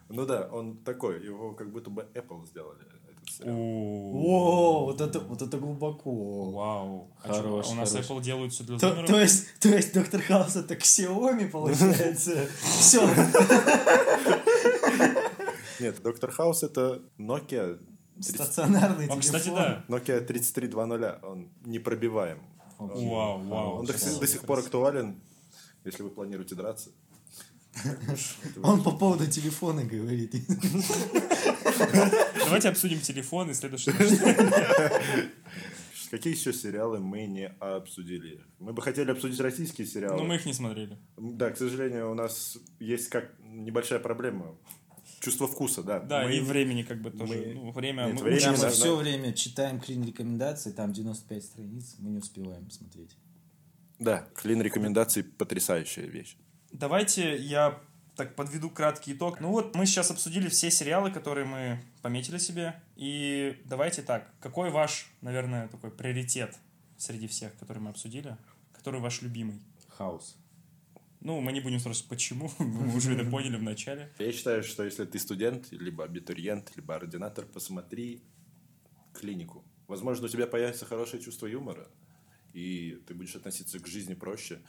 Ну 0.08 0.26
да, 0.26 0.48
он 0.50 0.76
такой, 0.78 1.24
его 1.24 1.54
как 1.54 1.70
будто 1.70 1.88
бы 1.88 2.06
Apple 2.14 2.46
сделали, 2.46 2.80
этот 2.80 3.30
сериал. 3.30 3.56
О, 3.56 4.84
вот 4.86 5.00
это, 5.00 5.20
вот 5.20 5.40
это 5.40 5.56
глубоко. 5.56 6.50
Вау. 6.50 7.10
А 7.22 7.32
Хорош, 7.32 7.68
у 7.68 7.74
нас. 7.74 7.94
Apple 7.94 8.20
делают 8.20 8.52
все 8.52 8.64
для 8.64 8.78
То, 8.78 9.04
то 9.04 9.20
есть, 9.20 9.46
то 9.60 9.68
есть 9.68 9.94
доктор 9.94 10.20
Хаус 10.20 10.56
это 10.56 10.74
Xiaomi 10.74 11.48
получается. 11.48 12.48
Все. 12.60 13.06
Нет, 15.80 16.02
Доктор 16.02 16.30
Хаус 16.30 16.62
это 16.62 17.02
Nokia, 17.18 17.80
Стационарный 18.20 19.04
телефон. 19.06 19.20
кстати, 19.20 19.48
да. 19.48 19.84
Nokia 19.88 20.20
3320, 20.20 21.22
он 21.24 21.48
непробиваем. 21.64 22.38
Вау, 22.78 23.38
вау. 23.38 23.78
Он 23.80 23.86
до 23.86 24.26
сих 24.26 24.42
пор 24.42 24.60
актуален, 24.60 25.20
если 25.84 26.02
вы 26.02 26.10
планируете 26.10 26.54
драться. 26.54 26.90
Он 28.62 28.82
по 28.82 28.90
поводу 28.90 29.26
телефона 29.26 29.84
говорит. 29.84 30.34
Давайте 32.38 32.68
обсудим 32.68 33.00
телефон 33.00 33.50
и 33.50 33.54
следующее. 33.54 33.94
Какие 36.10 36.34
еще 36.34 36.52
сериалы 36.52 36.98
мы 36.98 37.26
не 37.26 37.46
обсудили? 37.60 38.40
Мы 38.58 38.72
бы 38.72 38.82
хотели 38.82 39.12
обсудить 39.12 39.38
российские 39.38 39.86
сериалы. 39.86 40.16
Но 40.16 40.24
мы 40.24 40.34
их 40.34 40.46
не 40.46 40.52
смотрели. 40.52 40.98
Да, 41.16 41.50
к 41.50 41.56
сожалению, 41.56 42.10
у 42.10 42.14
нас 42.14 42.58
есть 42.80 43.08
как 43.08 43.30
небольшая 43.44 44.00
проблема. 44.00 44.56
Чувство 45.20 45.46
вкуса, 45.46 45.82
да. 45.82 46.00
Да, 46.00 46.22
Мы- 46.24 46.36
и 46.36 46.40
времени 46.40 46.82
как 46.82 47.00
бы 47.02 47.10
тоже. 47.10 47.34
мы- 47.34 47.54
Ну, 47.54 47.70
время... 47.72 48.04
Нет, 48.04 48.14
мы 48.14 48.22
времени 48.22 48.40
Да, 48.40 48.50
учимся. 48.50 48.64
мы 48.64 48.70
да, 48.70 48.74
все 48.74 48.96
да. 48.96 49.02
время 49.02 49.32
читаем 49.34 49.80
клин 49.80 50.02
рекомендации, 50.04 50.72
там 50.72 50.92
95 50.92 51.44
страниц, 51.44 51.96
мы 51.98 52.10
не 52.10 52.18
успеваем 52.18 52.70
смотреть. 52.70 53.16
Да, 53.98 54.26
клин 54.34 54.62
рекомендаций 54.62 55.22
потрясающая 55.22 56.06
вещь. 56.06 56.36
Давайте 56.72 57.36
я 57.36 57.78
так 58.16 58.34
подведу 58.34 58.70
краткий 58.70 59.12
итог. 59.12 59.40
Ну 59.40 59.50
вот 59.50 59.74
мы 59.74 59.84
сейчас 59.86 60.10
обсудили 60.10 60.48
все 60.48 60.70
сериалы, 60.70 61.10
которые 61.10 61.44
мы 61.46 61.80
пометили 62.00 62.38
себе. 62.38 62.80
И 62.96 63.60
давайте 63.66 64.02
так, 64.02 64.30
какой 64.40 64.70
ваш, 64.70 65.10
наверное, 65.20 65.68
такой 65.68 65.90
приоритет 65.90 66.56
среди 66.96 67.26
всех, 67.28 67.54
которые 67.58 67.82
мы 67.82 67.90
обсудили? 67.90 68.36
Который 68.72 69.00
ваш 69.00 69.20
любимый? 69.22 69.60
Хаус. 69.88 70.36
Ну, 71.20 71.40
мы 71.40 71.52
не 71.52 71.60
будем 71.60 71.78
спрашивать, 71.80 72.08
почему, 72.08 72.50
мы 72.58 72.96
уже 72.96 73.14
это 73.14 73.24
поняли 73.30 73.56
в 73.56 73.62
начале. 73.62 74.12
Я 74.18 74.32
считаю, 74.32 74.62
что 74.62 74.84
если 74.84 75.04
ты 75.04 75.18
студент, 75.18 75.70
либо 75.70 76.04
абитуриент, 76.04 76.72
либо 76.76 76.94
ординатор, 76.94 77.46
посмотри 77.46 78.22
клинику. 79.12 79.64
Возможно, 79.86 80.26
у 80.26 80.28
тебя 80.28 80.46
появится 80.46 80.86
хорошее 80.86 81.22
чувство 81.22 81.46
юмора, 81.46 81.88
и 82.52 83.02
ты 83.06 83.14
будешь 83.14 83.36
относиться 83.36 83.78
к 83.80 83.86
жизни 83.86 84.14
проще. 84.14 84.60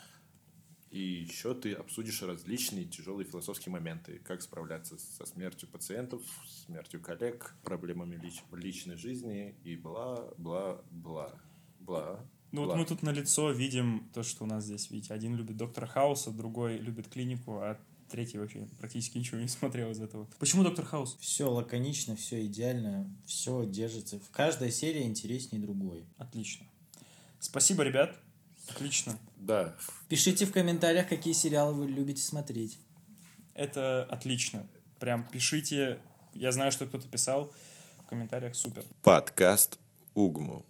И 0.89 0.99
еще 0.99 1.53
ты 1.53 1.71
обсудишь 1.71 2.21
различные 2.21 2.83
тяжелые 2.83 3.25
философские 3.25 3.71
моменты, 3.71 4.19
как 4.19 4.41
справляться 4.41 4.97
со 4.97 5.25
смертью 5.25 5.69
пациентов, 5.69 6.21
смертью 6.45 6.99
коллег, 7.01 7.55
проблемами 7.63 8.15
лич- 8.15 8.43
личной 8.51 8.97
жизни 8.97 9.55
и 9.63 9.77
бла-бла-бла. 9.77 11.39
Бла. 11.79 12.29
Ну 12.51 12.65
вот 12.65 12.75
мы 12.75 12.85
тут 12.85 13.01
на 13.01 13.11
лицо 13.11 13.51
видим 13.51 14.09
то, 14.13 14.23
что 14.23 14.43
у 14.43 14.47
нас 14.47 14.65
здесь, 14.65 14.91
видите, 14.91 15.13
один 15.13 15.35
любит 15.35 15.57
доктора 15.57 15.85
Хауса, 15.85 16.31
другой 16.31 16.77
любит 16.77 17.07
клинику, 17.07 17.59
а 17.59 17.79
третий 18.09 18.37
вообще 18.37 18.67
практически 18.77 19.17
ничего 19.17 19.39
не 19.39 19.47
смотрел 19.47 19.89
из 19.91 20.01
этого. 20.01 20.27
Почему 20.37 20.63
доктор 20.63 20.85
Хаус? 20.85 21.17
Все 21.19 21.49
лаконично, 21.49 22.15
все 22.15 22.45
идеально, 22.45 23.09
все 23.25 23.65
держится. 23.65 24.19
В 24.19 24.29
каждой 24.29 24.71
серии 24.71 25.03
интереснее 25.03 25.61
другой. 25.61 26.05
Отлично. 26.17 26.65
Спасибо, 27.39 27.83
ребят. 27.83 28.19
Отлично. 28.69 29.17
Да, 29.37 29.75
Пишите 30.07 30.45
в 30.45 30.51
комментариях, 30.51 31.07
какие 31.07 31.33
сериалы 31.33 31.73
вы 31.73 31.87
любите 31.87 32.21
смотреть. 32.21 32.77
Это 33.53 34.03
отлично. 34.03 34.67
Прям 34.99 35.27
пишите. 35.27 35.99
Я 36.33 36.51
знаю, 36.51 36.71
что 36.71 36.85
кто-то 36.85 37.07
писал 37.07 37.51
в 37.99 38.05
комментариях. 38.05 38.55
Супер. 38.55 38.83
подкаст 39.01 39.79
Угму. 40.13 40.65